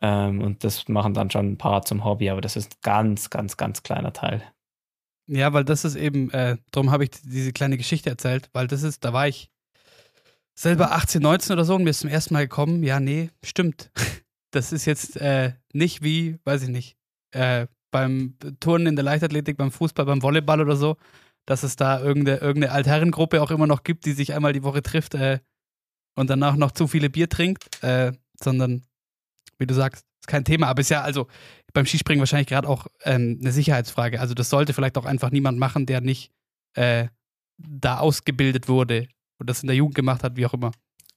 [0.00, 3.28] Ähm, und das machen dann schon ein paar zum Hobby, aber das ist ein ganz,
[3.28, 4.42] ganz, ganz kleiner Teil.
[5.26, 8.84] Ja, weil das ist eben, äh, darum habe ich diese kleine Geschichte erzählt, weil das
[8.84, 9.50] ist, da war ich
[10.54, 13.90] selber 18, 19 oder so und mir ist zum ersten Mal gekommen, ja, nee, stimmt.
[14.54, 16.98] Das ist jetzt äh, nicht wie, weiß ich nicht,
[17.30, 20.96] äh, beim Turnen in der Leichtathletik, beim Fußball, beim Volleyball oder so,
[21.46, 24.82] dass es da irgendeine, irgendeine Altherrengruppe auch immer noch gibt, die sich einmal die Woche
[24.82, 25.38] trifft äh,
[26.16, 28.12] und danach noch zu viele Bier trinkt, äh,
[28.42, 28.82] sondern,
[29.58, 30.68] wie du sagst, ist kein Thema.
[30.68, 31.28] Aber ist ja also
[31.72, 34.20] beim Skispringen wahrscheinlich gerade auch ähm, eine Sicherheitsfrage.
[34.20, 36.32] Also das sollte vielleicht auch einfach niemand machen, der nicht
[36.74, 37.08] äh,
[37.58, 40.72] da ausgebildet wurde und das in der Jugend gemacht hat, wie auch immer.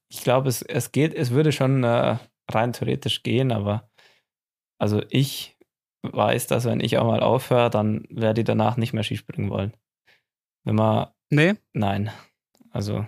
[0.10, 2.18] Ich glaube, es, es geht, es würde schon äh,
[2.50, 3.90] rein theoretisch gehen, aber
[4.78, 5.55] also ich
[6.14, 9.74] weiß, dass wenn ich auch mal aufhöre, dann werde ich danach nicht mehr Skispringen wollen.
[10.64, 11.08] Wenn man.
[11.30, 11.56] Nee?
[11.74, 12.12] Nein.
[12.72, 13.06] Also.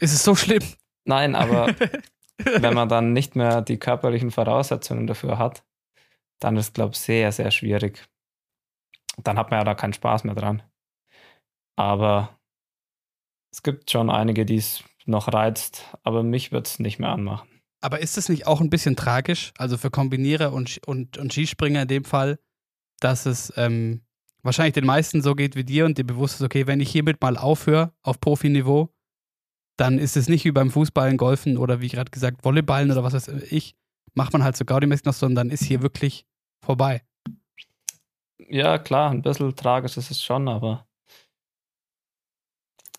[0.00, 0.62] Ist es so schlimm?
[1.04, 1.74] Nein, aber
[2.44, 5.64] wenn man dann nicht mehr die körperlichen Voraussetzungen dafür hat,
[6.40, 8.08] dann ist es, glaube ich, sehr, sehr schwierig.
[9.16, 10.62] Dann hat man ja da keinen Spaß mehr dran.
[11.76, 12.38] Aber
[13.52, 17.48] es gibt schon einige, die es noch reizt, aber mich wird es nicht mehr anmachen.
[17.80, 21.82] Aber ist es nicht auch ein bisschen tragisch, also für Kombinierer und, und, und Skispringer
[21.82, 22.38] in dem Fall,
[23.00, 24.02] dass es ähm,
[24.42, 27.20] wahrscheinlich den meisten so geht wie dir und dir bewusst ist, okay, wenn ich hiermit
[27.20, 28.92] mal aufhöre auf Profiniveau,
[29.76, 33.14] dann ist es nicht wie beim Fußballen, Golfen oder wie gerade gesagt, Volleyballen oder was
[33.14, 33.76] weiß ich,
[34.14, 36.26] macht man halt so Gaudi-mäßig noch, sondern ist hier wirklich
[36.64, 37.02] vorbei.
[38.48, 40.87] Ja, klar, ein bisschen tragisch ist es schon, aber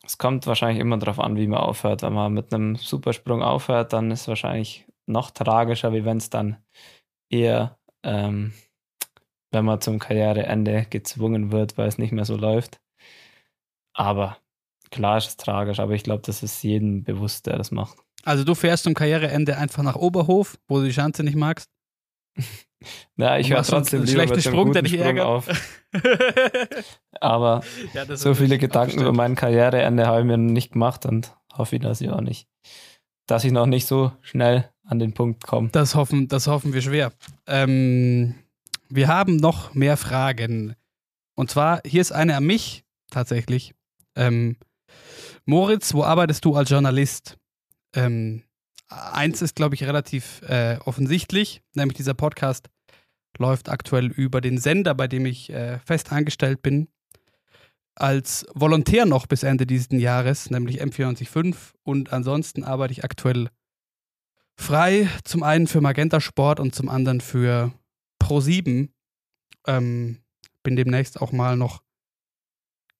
[0.10, 2.02] es kommt wahrscheinlich immer darauf an, wie man aufhört.
[2.02, 6.32] Wenn man mit einem Supersprung aufhört, dann ist es wahrscheinlich noch tragischer, wie wenn es
[6.32, 6.58] dann
[7.30, 8.54] eher, ähm,
[9.52, 12.82] wenn man zum Karriereende gezwungen wird, weil es nicht mehr so läuft.
[13.94, 14.38] Aber
[14.90, 18.00] klar ist es tragisch, aber ich glaube, das ist jedem bewusst, der das macht.
[18.24, 21.70] Also du fährst zum Karriereende einfach nach Oberhof, wo du die Schanze nicht magst?
[23.18, 25.48] Ja, ich höre trotzdem lieber mit Sprung, dich Sprung auf.
[27.20, 27.62] Aber
[27.94, 31.82] ja, so viele Gedanken über mein Karriereende habe ich mir nicht gemacht und hoffe ich,
[31.82, 32.48] dass ich auch nicht,
[33.28, 35.70] dass ich noch nicht so schnell an den Punkt komme.
[35.72, 37.12] Das hoffen, das hoffen wir schwer.
[37.48, 38.36] Ähm,
[38.88, 40.76] wir haben noch mehr Fragen.
[41.36, 43.76] Und zwar, hier ist eine an mich tatsächlich.
[44.16, 44.56] Ähm,
[45.46, 47.38] Moritz, wo arbeitest du als Journalist?
[47.94, 48.44] Ähm,
[48.90, 52.70] eins ist, glaube ich, relativ äh, offensichtlich, nämlich dieser Podcast
[53.38, 56.90] läuft aktuell über den Sender, bei dem ich äh, fest angestellt bin,
[57.96, 61.56] als Volontär noch bis Ende dieses Jahres, nämlich M495.
[61.84, 63.50] Und ansonsten arbeite ich aktuell
[64.58, 67.72] frei, zum einen für Magenta Sport und zum anderen für
[68.22, 68.90] Pro7.
[69.68, 70.20] Ähm,
[70.64, 71.84] bin demnächst auch mal noch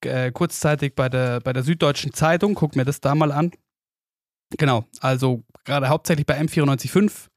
[0.02, 3.52] äh, kurzzeitig bei der, bei der Süddeutschen Zeitung, guck mir das da mal an.
[4.58, 7.28] Genau, also gerade hauptsächlich bei M945.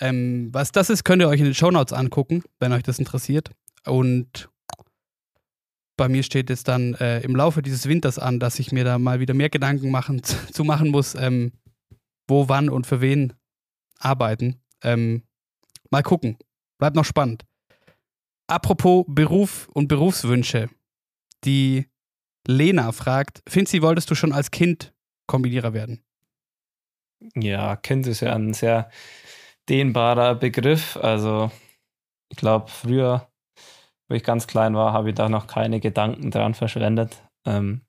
[0.00, 3.50] Ähm, was das ist, könnt ihr euch in den Shownotes angucken, wenn euch das interessiert.
[3.86, 4.48] Und
[5.96, 8.98] bei mir steht es dann äh, im Laufe dieses Winters an, dass ich mir da
[8.98, 10.22] mal wieder mehr Gedanken machen,
[10.52, 11.52] zu machen muss, ähm,
[12.28, 13.34] wo, wann und für wen
[13.98, 14.60] arbeiten.
[14.82, 15.22] Ähm,
[15.90, 16.36] mal gucken.
[16.78, 17.44] Bleibt noch spannend.
[18.48, 20.68] Apropos Beruf und Berufswünsche.
[21.44, 21.86] Die
[22.46, 24.92] Lena fragt, Finzi, wolltest du schon als Kind
[25.28, 26.02] Kombinierer werden?
[27.34, 28.90] Ja, Kind ist ja ein sehr
[29.68, 30.96] dehnbarer Begriff.
[30.96, 31.50] Also
[32.30, 33.30] ich glaube, früher,
[34.08, 37.22] wo ich ganz klein war, habe ich da noch keine Gedanken dran verschwendet.
[37.46, 37.82] Ähm,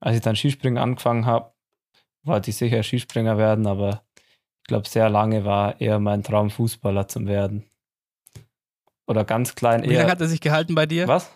[0.00, 1.52] als ich dann Skispringen angefangen habe,
[2.24, 7.08] wollte ich sicher Skispringer werden, aber ich glaube, sehr lange war eher mein Traum, Fußballer
[7.08, 7.64] zu werden.
[9.06, 9.90] Oder ganz klein eher.
[9.90, 11.06] Wie lange hat er sich gehalten bei dir?
[11.06, 11.30] Was?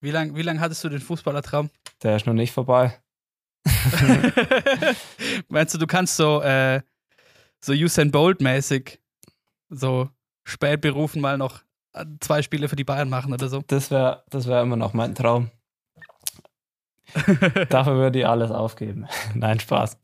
[0.00, 1.70] Wie lange wie lang hattest du den Fußballertraum?
[2.02, 3.02] Der ist noch nicht vorbei.
[5.48, 6.82] Meinst du, du kannst so, äh,
[7.60, 9.00] so Usain Bolt-mäßig
[9.68, 10.08] so
[10.44, 11.62] spät berufen mal noch
[12.20, 13.62] zwei Spiele für die Bayern machen oder so?
[13.66, 15.50] Das wäre das wär immer noch mein Traum.
[17.68, 19.06] Dafür würde ich alles aufgeben.
[19.34, 19.98] Nein, Spaß.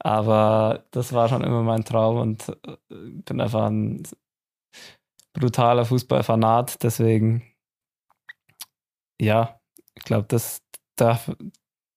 [0.00, 4.02] Aber das war schon immer mein Traum und äh, bin einfach ein
[5.34, 6.82] brutaler Fußballfanat.
[6.82, 7.42] Deswegen,
[9.20, 9.60] ja,
[9.94, 10.62] ich glaube, das,
[10.96, 11.20] da,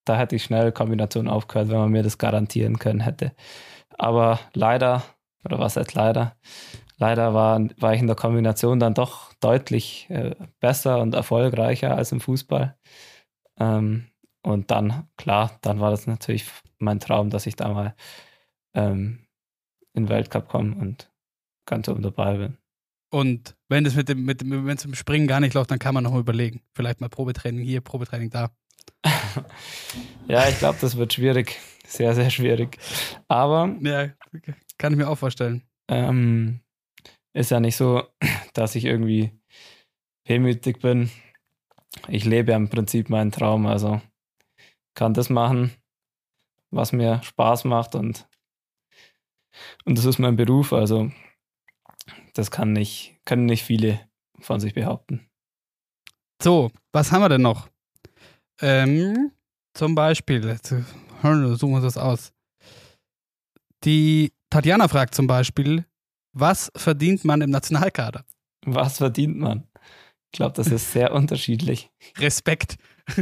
[0.06, 3.34] da hätte ich schnell Kombinationen aufgehört, wenn man mir das garantieren können hätte.
[3.98, 5.04] Aber leider,
[5.44, 6.36] oder was heißt leider,
[6.98, 12.12] leider war, war ich in der Kombination dann doch deutlich äh, besser und erfolgreicher als
[12.12, 12.78] im Fußball.
[13.60, 14.08] Ähm,
[14.44, 16.46] und dann, klar, dann war das natürlich
[16.78, 17.96] mein Traum, dass ich da mal
[18.76, 19.26] ähm,
[19.94, 21.12] in den Weltcup komme und
[21.66, 22.58] ganz oben dabei bin.
[23.12, 25.94] Und wenn es mit dem, mit wenn es dem Springen gar nicht läuft, dann kann
[25.94, 26.62] man noch mal überlegen.
[26.74, 28.52] Vielleicht mal Probetraining hier, Probetraining da.
[30.28, 31.60] ja, ich glaube, das wird schwierig.
[31.86, 32.78] Sehr, sehr schwierig.
[33.28, 33.76] Aber.
[33.82, 34.10] Ja,
[34.78, 35.64] kann ich mir auch vorstellen.
[35.88, 36.62] Ähm,
[37.34, 38.04] ist ja nicht so,
[38.54, 39.32] dass ich irgendwie
[40.26, 41.12] wehmütig bin.
[42.08, 44.02] Ich lebe ja im Prinzip meinen Traum, also
[44.96, 45.72] kann das machen,
[46.72, 48.28] was mir Spaß macht und,
[49.86, 51.12] und das ist mein Beruf, also
[52.34, 54.10] das kann nicht, können nicht viele
[54.40, 55.30] von sich behaupten.
[56.42, 57.70] So, was haben wir denn noch?
[58.62, 59.32] Ähm,
[59.74, 60.84] zum Beispiel, jetzt äh,
[61.22, 62.32] suchen wir uns das aus.
[63.84, 65.86] Die Tatjana fragt zum Beispiel,
[66.34, 68.26] was verdient man im Nationalkader?
[68.66, 69.68] Was verdient man?
[70.32, 71.92] Ich glaube, das ist sehr unterschiedlich.
[72.18, 72.78] Respekt.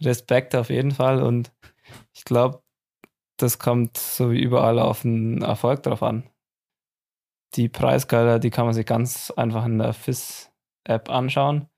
[0.00, 1.52] Respekt auf jeden Fall und
[2.14, 2.62] ich glaube,
[3.36, 6.28] das kommt so wie überall auf den Erfolg drauf an.
[7.54, 11.68] Die Preisgelder, die kann man sich ganz einfach in der FIS-App anschauen.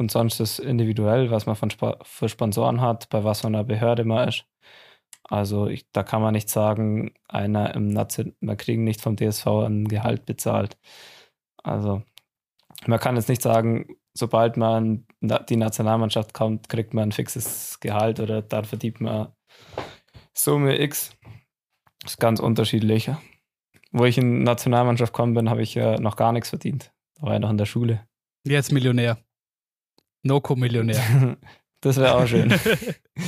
[0.00, 3.64] Und sonst ist individuell, was man von Sp für Sponsoren hat, bei was für einer
[3.64, 4.46] Behörde man ist.
[5.24, 9.46] Also ich, da kann man nicht sagen, einer im Nation wir kriegen nicht vom DSV
[9.46, 10.78] ein Gehalt bezahlt.
[11.62, 12.02] Also
[12.86, 18.20] man kann jetzt nicht sagen, sobald man die Nationalmannschaft kommt, kriegt man ein fixes Gehalt
[18.20, 19.34] oder dann verdient man
[20.32, 21.14] Summe X.
[22.00, 23.10] Das ist ganz unterschiedlich.
[23.92, 26.90] Wo ich in Nationalmannschaft gekommen bin, habe ich ja noch gar nichts verdient.
[27.16, 28.08] Da war ich noch in der Schule.
[28.46, 29.18] Jetzt Millionär.
[30.22, 31.36] Noko-Millionär.
[31.80, 32.54] das wäre auch schön.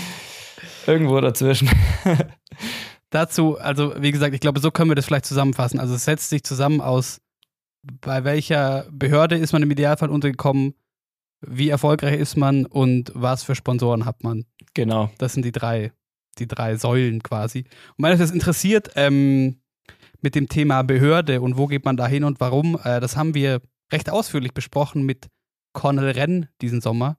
[0.86, 1.70] Irgendwo dazwischen.
[3.10, 5.78] Dazu, also wie gesagt, ich glaube, so können wir das vielleicht zusammenfassen.
[5.78, 7.20] Also es setzt sich zusammen aus,
[7.82, 10.74] bei welcher Behörde ist man im Idealfall untergekommen,
[11.40, 14.44] wie erfolgreich ist man und was für Sponsoren hat man.
[14.74, 15.10] Genau.
[15.18, 15.92] Das sind die drei,
[16.38, 17.64] die drei Säulen quasi.
[17.96, 19.60] Und wenn euch das interessiert, ähm,
[20.22, 23.34] mit dem Thema Behörde und wo geht man da hin und warum, äh, das haben
[23.34, 23.60] wir
[23.92, 25.28] recht ausführlich besprochen mit
[25.72, 27.16] Cornel Renn diesen Sommer.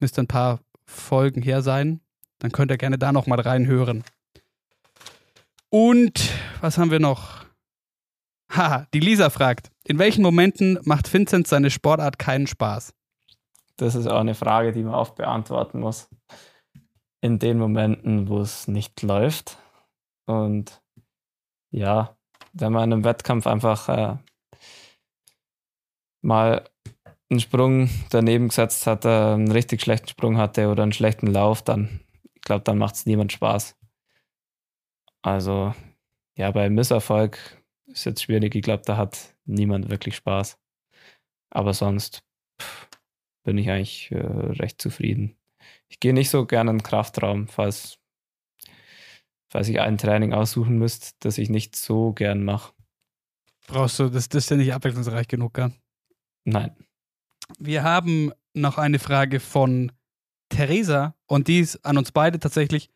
[0.00, 2.00] Müsste ein paar Folgen her sein.
[2.38, 4.04] Dann könnt ihr gerne da nochmal reinhören.
[5.68, 6.30] Und
[6.60, 7.44] was haben wir noch?
[8.50, 12.92] Haha, die Lisa fragt, in welchen Momenten macht Vincent seine Sportart keinen Spaß?
[13.76, 16.08] Das ist auch eine Frage, die man oft beantworten muss.
[17.20, 19.58] In den Momenten, wo es nicht läuft.
[20.26, 20.82] Und
[21.70, 22.16] ja,
[22.52, 24.16] wenn man in einem Wettkampf einfach äh,
[26.20, 26.68] mal
[27.30, 31.62] einen Sprung daneben gesetzt hat, äh, einen richtig schlechten Sprung hatte oder einen schlechten Lauf,
[31.62, 32.00] dann,
[32.34, 33.76] ich glaube, dann macht es niemand Spaß.
[35.22, 35.74] Also,
[36.36, 38.54] ja, bei Misserfolg ist jetzt schwierig.
[38.54, 40.58] Ich glaube, da hat niemand wirklich Spaß.
[41.50, 42.22] Aber sonst
[42.60, 42.88] pff,
[43.44, 45.36] bin ich eigentlich äh, recht zufrieden.
[45.88, 47.98] Ich gehe nicht so gerne in den Kraftraum, falls,
[49.50, 52.72] falls ich ein Training aussuchen müsste, das ich nicht so gern mache.
[53.66, 55.72] Brauchst du, das, das ist ja nicht abwechslungsreich genug, gell?
[56.44, 56.74] Nein.
[57.58, 59.92] Wir haben noch eine Frage von
[60.50, 62.90] Theresa und die ist an uns beide tatsächlich.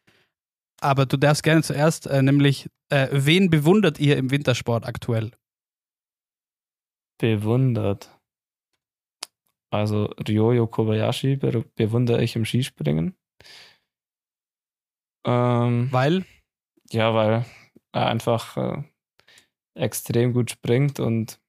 [0.80, 5.30] Aber du darfst gerne zuerst, äh, nämlich, äh, wen bewundert ihr im Wintersport aktuell?
[7.18, 8.10] Bewundert.
[9.70, 13.16] Also Ryoyo Kobayashi be bewundere ich im Skispringen.
[15.26, 16.24] Ähm, weil?
[16.90, 17.44] Ja, weil
[17.92, 18.82] er einfach äh,
[19.74, 21.40] extrem gut springt und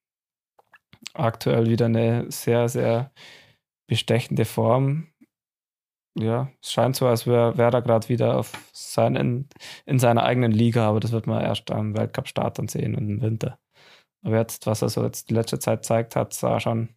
[1.13, 3.11] aktuell wieder eine sehr, sehr
[3.87, 5.07] bestechende Form.
[6.17, 9.49] Ja, es scheint so, als wäre wär er gerade wieder auf sein, in,
[9.85, 13.21] in seiner eigenen Liga, aber das wird man erst am Weltcup-Start dann sehen und im
[13.21, 13.59] Winter.
[14.23, 16.89] Aber jetzt, was er so jetzt die letzte Zeit zeigt hat, sah schon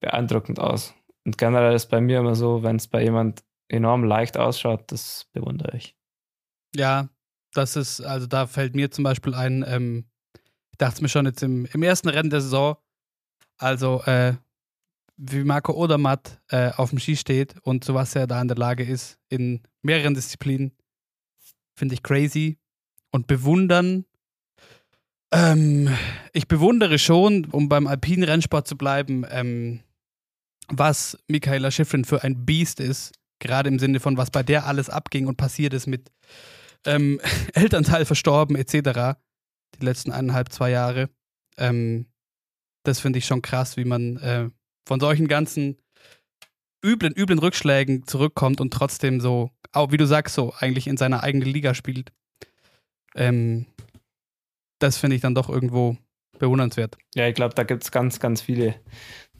[0.00, 0.94] beeindruckend aus.
[1.24, 5.26] Und generell ist bei mir immer so, wenn es bei jemand enorm leicht ausschaut, das
[5.32, 5.96] bewundere ich.
[6.74, 7.08] Ja,
[7.52, 10.06] das ist, also da fällt mir zum Beispiel ein, ähm,
[10.70, 12.76] ich dachte es mir schon jetzt im, im ersten Rennen der Saison,
[13.62, 14.34] also, äh,
[15.16, 18.56] wie Marco Odermatt äh, auf dem Ski steht und zu was er da in der
[18.56, 20.72] Lage ist, in mehreren Disziplinen,
[21.76, 22.58] finde ich crazy.
[23.10, 24.06] Und bewundern.
[25.32, 25.94] Ähm,
[26.32, 29.80] ich bewundere schon, um beim alpinen Rennsport zu bleiben, ähm,
[30.68, 33.12] was Michaela Schiffrin für ein Biest ist.
[33.38, 36.10] Gerade im Sinne von, was bei der alles abging und passiert ist mit
[36.86, 37.20] ähm,
[37.52, 39.18] Elternteil verstorben etc.
[39.78, 41.10] Die letzten eineinhalb, zwei Jahre.
[41.58, 42.06] Ähm,
[42.82, 44.50] das finde ich schon krass, wie man äh,
[44.86, 45.76] von solchen ganzen
[46.84, 51.22] üblen, üblen Rückschlägen zurückkommt und trotzdem so, auch wie du sagst, so eigentlich in seiner
[51.22, 52.12] eigenen Liga spielt.
[53.14, 53.66] Ähm,
[54.78, 55.96] das finde ich dann doch irgendwo
[56.38, 56.96] bewundernswert.
[57.14, 58.74] Ja, ich glaube, da gibt es ganz, ganz viele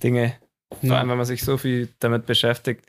[0.03, 0.36] Dinge,
[0.70, 0.99] vor ja.
[0.99, 2.86] allem wenn man sich so viel damit beschäftigt.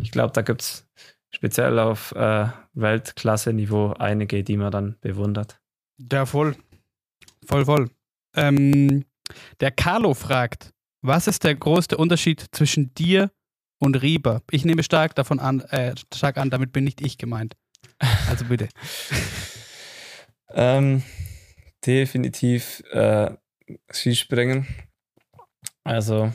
[0.00, 0.86] Ich glaube, da gibt es
[1.34, 5.60] speziell auf äh, Weltklasse-Niveau einige, die man dann bewundert.
[6.12, 6.54] Ja, voll.
[7.44, 7.90] Voll, voll.
[8.34, 9.04] Ähm,
[9.60, 10.72] der Carlo fragt,
[11.02, 13.30] was ist der größte Unterschied zwischen dir
[13.78, 14.42] und Rieber?
[14.50, 17.56] Ich nehme stark davon an, äh, stark an, damit bin nicht ich gemeint.
[18.28, 18.68] Also bitte.
[20.50, 21.02] ähm,
[21.84, 23.30] definitiv äh,
[23.90, 24.66] Skispringen.
[25.84, 26.32] Also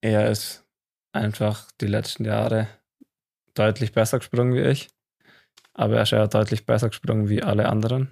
[0.00, 0.64] er ist
[1.12, 2.68] einfach die letzten Jahre
[3.54, 4.88] deutlich besser gesprungen wie ich.
[5.74, 8.10] Aber er ist ja deutlich besser gesprungen wie alle anderen.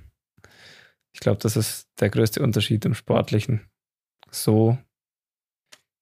[1.13, 3.69] Ich glaube, das ist der größte Unterschied im Sportlichen.
[4.35, 4.77] So,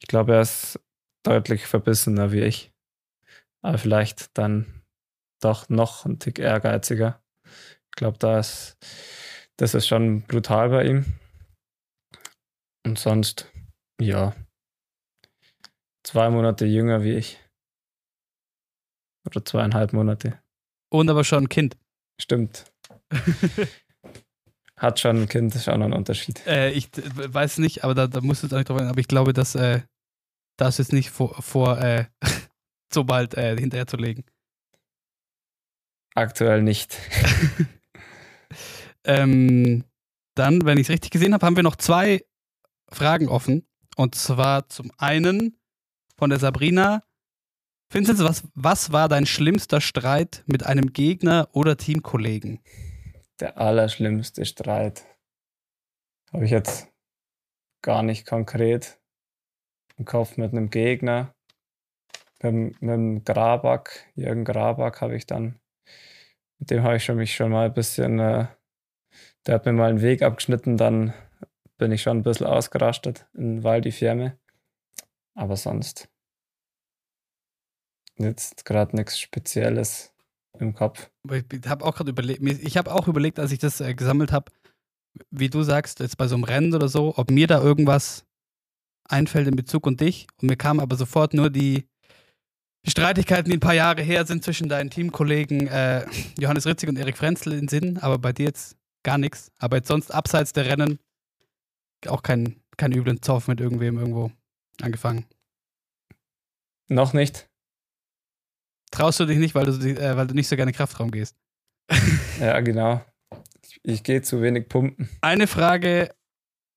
[0.01, 0.81] ich glaube, er ist
[1.23, 2.73] deutlich verbissener wie ich.
[3.63, 4.83] Aber vielleicht dann
[5.43, 7.23] doch noch ein Tick ehrgeiziger.
[7.45, 8.79] Ich glaube, da ist,
[9.59, 11.05] das ist schon brutal bei ihm.
[12.87, 13.53] Und sonst,
[14.01, 14.35] ja,
[16.03, 17.39] zwei Monate jünger wie ich.
[19.27, 20.43] Oder zweieinhalb Monate.
[20.91, 21.77] Und aber schon ein Kind.
[22.19, 22.73] Stimmt.
[24.83, 26.45] Hat schon ein Kind, ist auch noch ein Unterschied.
[26.45, 28.99] Äh, ich weiß nicht, aber da, da musst du jetzt auch nicht drauf eingehen, aber
[28.99, 29.83] ich glaube, dass äh,
[30.57, 32.07] das jetzt nicht vor, vor äh,
[32.93, 34.25] so bald äh, hinterher zu legen.
[36.17, 36.99] Aktuell nicht.
[39.05, 39.85] ähm,
[40.35, 42.25] dann, wenn ich es richtig gesehen habe, haben wir noch zwei
[42.89, 43.65] Fragen offen.
[43.95, 45.61] Und zwar zum einen
[46.17, 47.05] von der Sabrina.
[47.89, 52.59] Vincent, was, was war dein schlimmster Streit mit einem Gegner oder Teamkollegen?
[53.43, 55.05] Der allerschlimmste Streit.
[56.33, 56.93] Habe ich jetzt
[57.83, 59.01] gar nicht konkret
[59.97, 61.35] im Kopf mit einem Gegner.
[62.41, 65.59] Mit, mit dem Graback, Jürgen Graback, habe ich dann,
[66.61, 68.47] mit dem habe ich schon, mich schon mal ein bisschen, äh,
[69.45, 71.13] der hat mir mal einen Weg abgeschnitten, dann
[71.79, 74.39] bin ich schon ein bisschen ausgerastet in Val di Fiemme.
[75.35, 76.09] Aber sonst
[78.19, 80.12] jetzt gerade nichts Spezielles
[80.59, 81.11] im Kopf.
[81.31, 84.53] Ich habe auch gerade überlegt, ich habe auch überlegt, als ich das äh, gesammelt habe,
[85.31, 88.25] wie du sagst, jetzt bei so einem Rennen oder so, ob mir da irgendwas
[89.05, 90.27] einfällt in Bezug und dich.
[90.41, 91.87] Und mir kamen aber sofort nur die,
[92.87, 96.07] die Streitigkeiten, die ein paar Jahre her sind zwischen deinen Teamkollegen äh,
[96.39, 99.53] Johannes Ritzig und Erik Frenzel in den Sinn, aber bei dir jetzt gar nichts.
[99.59, 100.99] Aber jetzt sonst abseits der Rennen
[102.07, 104.33] auch kein, kein üblen Zoff mit irgendwem irgendwo
[104.81, 105.27] angefangen.
[106.89, 107.49] Noch nicht.
[108.93, 111.37] Traust du dich nicht, weil du, äh, weil du nicht so gerne Kraftraum gehst?
[112.41, 113.01] ja, genau.
[113.63, 115.09] Ich, ich gehe zu wenig pumpen.
[115.21, 116.15] Eine Frage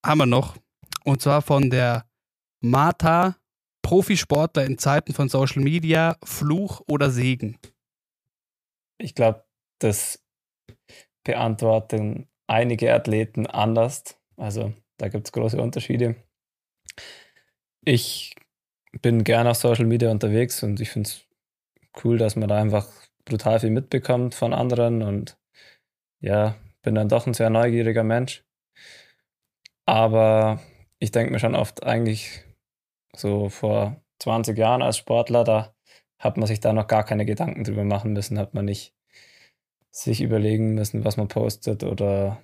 [0.04, 0.58] haben wir noch.
[1.04, 2.06] Und zwar von der
[2.62, 3.36] Martha,
[3.84, 7.60] Profisportler in Zeiten von Social Media, Fluch oder Segen?
[8.98, 9.44] Ich glaube,
[9.80, 10.24] das
[11.24, 14.18] beantworten einige Athleten anders.
[14.38, 16.16] Also da gibt es große Unterschiede.
[17.84, 18.36] Ich
[19.02, 21.25] bin gerne auf Social Media unterwegs und ich finde es
[22.04, 22.88] cool, dass man da einfach
[23.26, 25.38] brutal viel mitbekommt von anderen und
[26.20, 28.44] ja, bin dann doch ein sehr neugieriger Mensch.
[29.86, 30.60] Aber
[31.00, 32.44] ich denke mir schon oft eigentlich
[33.16, 35.74] so vor 20 Jahren als Sportler, da
[36.18, 38.94] hat man sich da noch gar keine Gedanken drüber machen müssen, hat man nicht
[39.92, 42.42] sich überlegen müssen, was man postet oder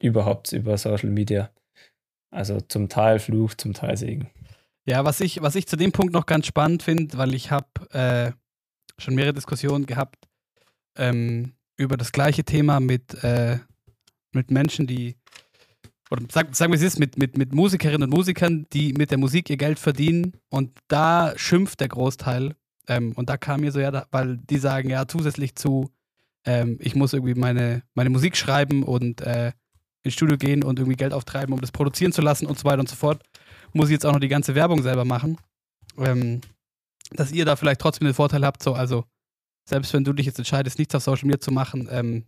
[0.00, 1.50] überhaupt über Social Media.
[2.30, 4.30] Also zum Teil Fluch, zum Teil Segen.
[4.84, 7.66] Ja, was ich, was ich zu dem Punkt noch ganz spannend finde, weil ich habe
[7.92, 8.32] äh,
[9.02, 10.28] schon mehrere Diskussionen gehabt
[10.96, 13.58] ähm, über das gleiche Thema mit, äh,
[14.32, 15.16] mit Menschen, die,
[16.10, 19.18] oder sag, sagen wir es ist, mit, mit, mit Musikerinnen und Musikern, die mit der
[19.18, 22.54] Musik ihr Geld verdienen und da schimpft der Großteil.
[22.88, 25.90] Ähm, und da kam mir so, ja, da, weil die sagen ja zusätzlich zu,
[26.44, 29.52] ähm, ich muss irgendwie meine, meine Musik schreiben und äh,
[30.02, 32.80] ins Studio gehen und irgendwie Geld auftreiben, um das produzieren zu lassen und so weiter
[32.80, 33.22] und so fort,
[33.72, 35.38] muss ich jetzt auch noch die ganze Werbung selber machen.
[35.98, 36.40] Ähm,
[37.14, 39.04] dass ihr da vielleicht trotzdem den Vorteil habt, so, also
[39.64, 42.26] selbst wenn du dich jetzt entscheidest, nichts auf Social Media zu machen, ähm,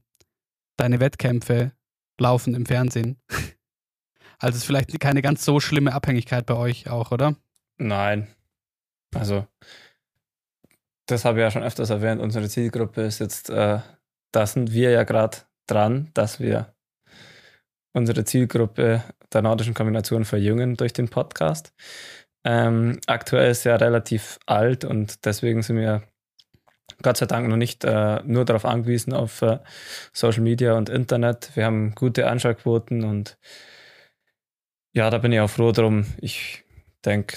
[0.76, 1.72] deine Wettkämpfe
[2.18, 3.20] laufen im Fernsehen.
[4.38, 7.36] also ist vielleicht keine ganz so schlimme Abhängigkeit bei euch auch, oder?
[7.78, 8.28] Nein.
[9.14, 9.46] Also,
[11.06, 13.80] das habe ich ja schon öfters erwähnt, unsere Zielgruppe ist jetzt, äh,
[14.32, 16.74] da sind wir ja gerade dran, dass wir
[17.92, 21.72] unsere Zielgruppe der nordischen Kombination verjüngen durch den Podcast.
[22.44, 26.02] Ähm, aktuell ist er relativ alt und deswegen sind wir
[27.02, 29.58] Gott sei Dank noch nicht äh, nur darauf angewiesen auf äh,
[30.12, 31.50] Social Media und Internet.
[31.54, 33.38] Wir haben gute Einschaltquoten und
[34.92, 36.06] ja, da bin ich auch froh drum.
[36.20, 36.64] Ich
[37.04, 37.36] denke,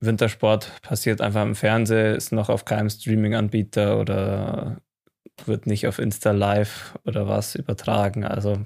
[0.00, 4.80] Wintersport passiert einfach im Fernsehen, ist noch auf keinem Streaming-Anbieter oder
[5.46, 8.24] wird nicht auf Insta Live oder was übertragen.
[8.24, 8.64] Also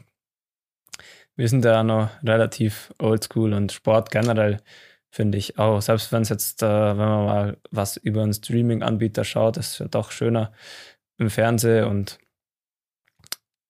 [1.37, 4.61] wir sind da noch relativ oldschool und Sport generell
[5.11, 5.81] finde ich auch.
[5.81, 9.79] Selbst wenn es jetzt, äh, wenn man mal was über einen Streaming-Anbieter schaut, ist es
[9.79, 10.53] ja doch schöner
[11.19, 12.19] im Fernsehen und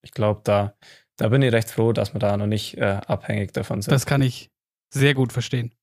[0.03, 0.75] ich glaube, da,
[1.17, 3.93] da bin ich recht froh, dass wir da noch nicht äh, abhängig davon sind.
[3.93, 4.51] Das kann ich
[4.93, 5.75] sehr gut verstehen.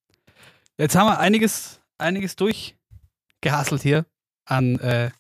[0.78, 4.06] Jetzt haben wir einiges, einiges durchgehasselt hier
[4.45, 5.12] an, äh,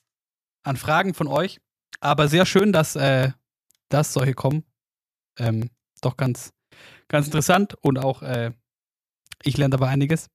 [0.63, 1.59] an Fragen von euch,
[1.99, 3.31] aber sehr schön, dass, äh,
[3.89, 4.63] dass solche kommen.
[5.37, 5.69] Ähm,
[6.01, 6.53] doch ganz,
[7.07, 8.51] ganz interessant und auch äh,
[9.45, 10.29] ich lerne dabei einiges.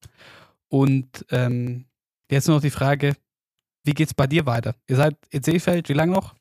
[0.69, 1.87] Und ähm,
[2.31, 3.17] jetzt nur noch die Frage,
[3.85, 4.75] wie geht's bei dir weiter?
[4.89, 6.35] Ihr seid in Seefeld, wie lange noch?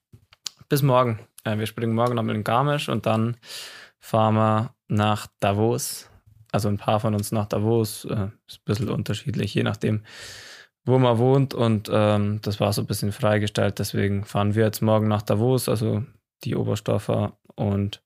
[0.70, 1.20] Bis morgen.
[1.43, 3.38] Äh, wir springen morgen noch mit dem Garmisch und dann
[3.99, 6.09] fahren wir nach Davos.
[6.51, 8.05] Also ein paar von uns nach Davos.
[8.05, 10.03] Äh, ist ein bisschen unterschiedlich, je nachdem,
[10.86, 11.53] wo man wohnt.
[11.53, 13.80] Und ähm, das war so ein bisschen freigestellt.
[13.80, 16.03] Deswegen fahren wir jetzt morgen nach Davos, also
[16.43, 17.38] die Oberstoffer.
[17.55, 18.03] Und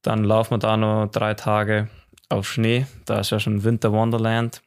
[0.00, 1.88] dann laufen wir da noch drei Tage
[2.32, 2.86] auf Schnee.
[3.04, 4.62] Da ist ja schon Winter Wonderland.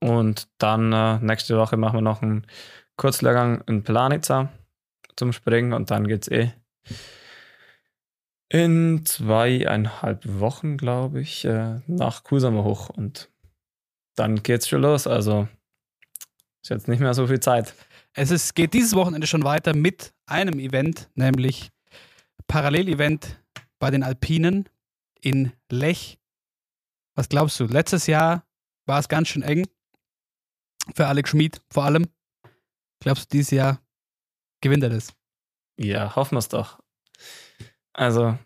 [0.00, 2.46] Und dann äh, nächste Woche machen wir noch einen
[2.96, 4.50] Kurzlehrgang in Planica
[5.16, 6.52] zum Springen und dann geht's eh
[8.50, 13.28] in zweieinhalb Wochen, glaube ich, äh, nach Kusama hoch und
[14.14, 15.06] dann geht's schon los.
[15.06, 15.48] Also
[16.62, 17.74] ist jetzt nicht mehr so viel Zeit.
[18.12, 21.70] Es ist, geht dieses Wochenende schon weiter mit einem Event, nämlich
[22.46, 23.42] Parallelevent
[23.80, 24.68] bei den Alpinen
[25.20, 26.18] in Lech.
[27.14, 27.64] Was glaubst du?
[27.66, 28.46] Letztes Jahr
[28.86, 29.66] war es ganz schön eng
[30.94, 32.06] für Alex Schmid vor allem.
[33.00, 33.80] Glaubst du, dieses Jahr
[34.60, 35.14] gewinnt er das?
[35.76, 36.80] Ja, hoffen wir es doch.
[37.92, 38.38] Also,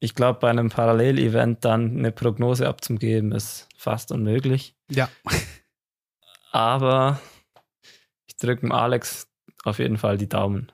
[0.00, 4.76] ich glaube, bei einem Parallelevent dann eine Prognose abzugeben, ist fast unmöglich.
[4.90, 5.08] Ja.
[6.50, 7.20] Aber
[8.26, 9.28] ich drücke dem Alex
[9.64, 10.70] auf jeden Fall die Daumen.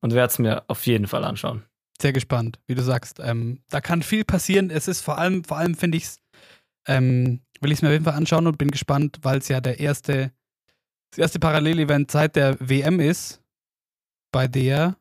[0.00, 1.64] Und werde es mir auf jeden Fall anschauen.
[2.00, 3.20] Sehr gespannt, wie du sagst.
[3.20, 4.70] Ähm, da kann viel passieren.
[4.70, 6.20] Es ist vor allem, vor allem finde ich es,
[6.86, 9.60] ähm, will ich es mir auf jeden Fall anschauen und bin gespannt, weil es ja
[9.60, 10.32] der erste,
[11.10, 13.42] das erste Parallelevent seit der WM ist,
[14.32, 14.96] bei der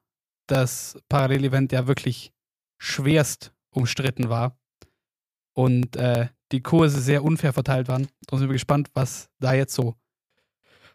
[0.48, 2.32] das Parallelevent ja wirklich
[2.78, 4.58] schwerst umstritten war
[5.54, 8.08] und äh, die Kurse sehr unfair verteilt waren.
[8.28, 9.96] Da sind wir gespannt, was da jetzt so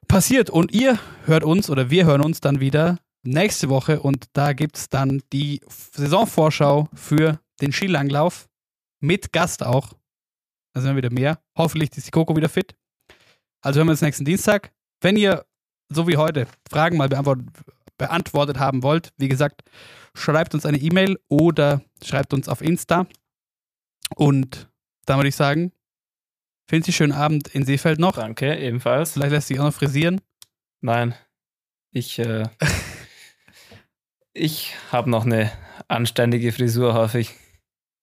[0.06, 0.50] passiert.
[0.50, 4.76] Und ihr hört uns oder wir hören uns dann wieder nächste Woche und da gibt
[4.76, 5.60] es dann die
[5.92, 8.48] Saisonvorschau für den Skilanglauf
[9.00, 9.94] mit Gast auch.
[10.78, 11.42] Da sind wir wieder mehr.
[11.56, 12.76] Hoffentlich ist die Coco wieder fit.
[13.62, 14.70] Also hören wir uns nächsten Dienstag.
[15.00, 15.44] Wenn ihr,
[15.88, 17.48] so wie heute, Fragen mal beantwortet,
[17.96, 19.64] beantwortet haben wollt, wie gesagt,
[20.14, 23.08] schreibt uns eine E-Mail oder schreibt uns auf Insta.
[24.14, 24.70] Und
[25.04, 25.72] dann würde ich sagen,
[26.68, 28.12] finden Sie schönen Abend in Seefeld noch.
[28.12, 29.14] Danke, ebenfalls.
[29.14, 30.20] Vielleicht lässt sich auch noch frisieren.
[30.80, 31.12] Nein,
[31.90, 32.44] ich, äh,
[34.32, 35.50] ich habe noch eine
[35.88, 37.34] anständige Frisur, hoffe ich.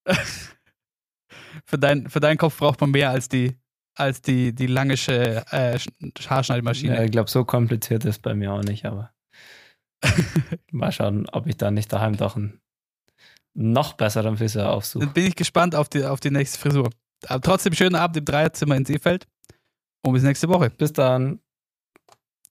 [1.66, 3.56] für, dein, für deinen Kopf braucht man mehr als die,
[3.96, 5.80] als die, die langische äh,
[6.28, 6.96] Haarschneidmaschine.
[6.96, 9.12] Ja, ich glaube, so kompliziert ist bei mir auch nicht, aber
[10.72, 12.62] mal schauen, ob ich da nicht daheim doch einen
[13.54, 15.06] noch besseren Friseur aufsuche.
[15.06, 16.90] Dann bin ich gespannt auf die, auf die nächste Frisur.
[17.28, 19.28] Aber trotzdem schönen Abend im Dreierzimmer in Seefeld
[20.04, 20.70] und bis nächste Woche.
[20.70, 21.40] Bis dann.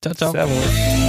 [0.00, 0.32] Ciao, ciao.
[0.32, 1.03] Servus.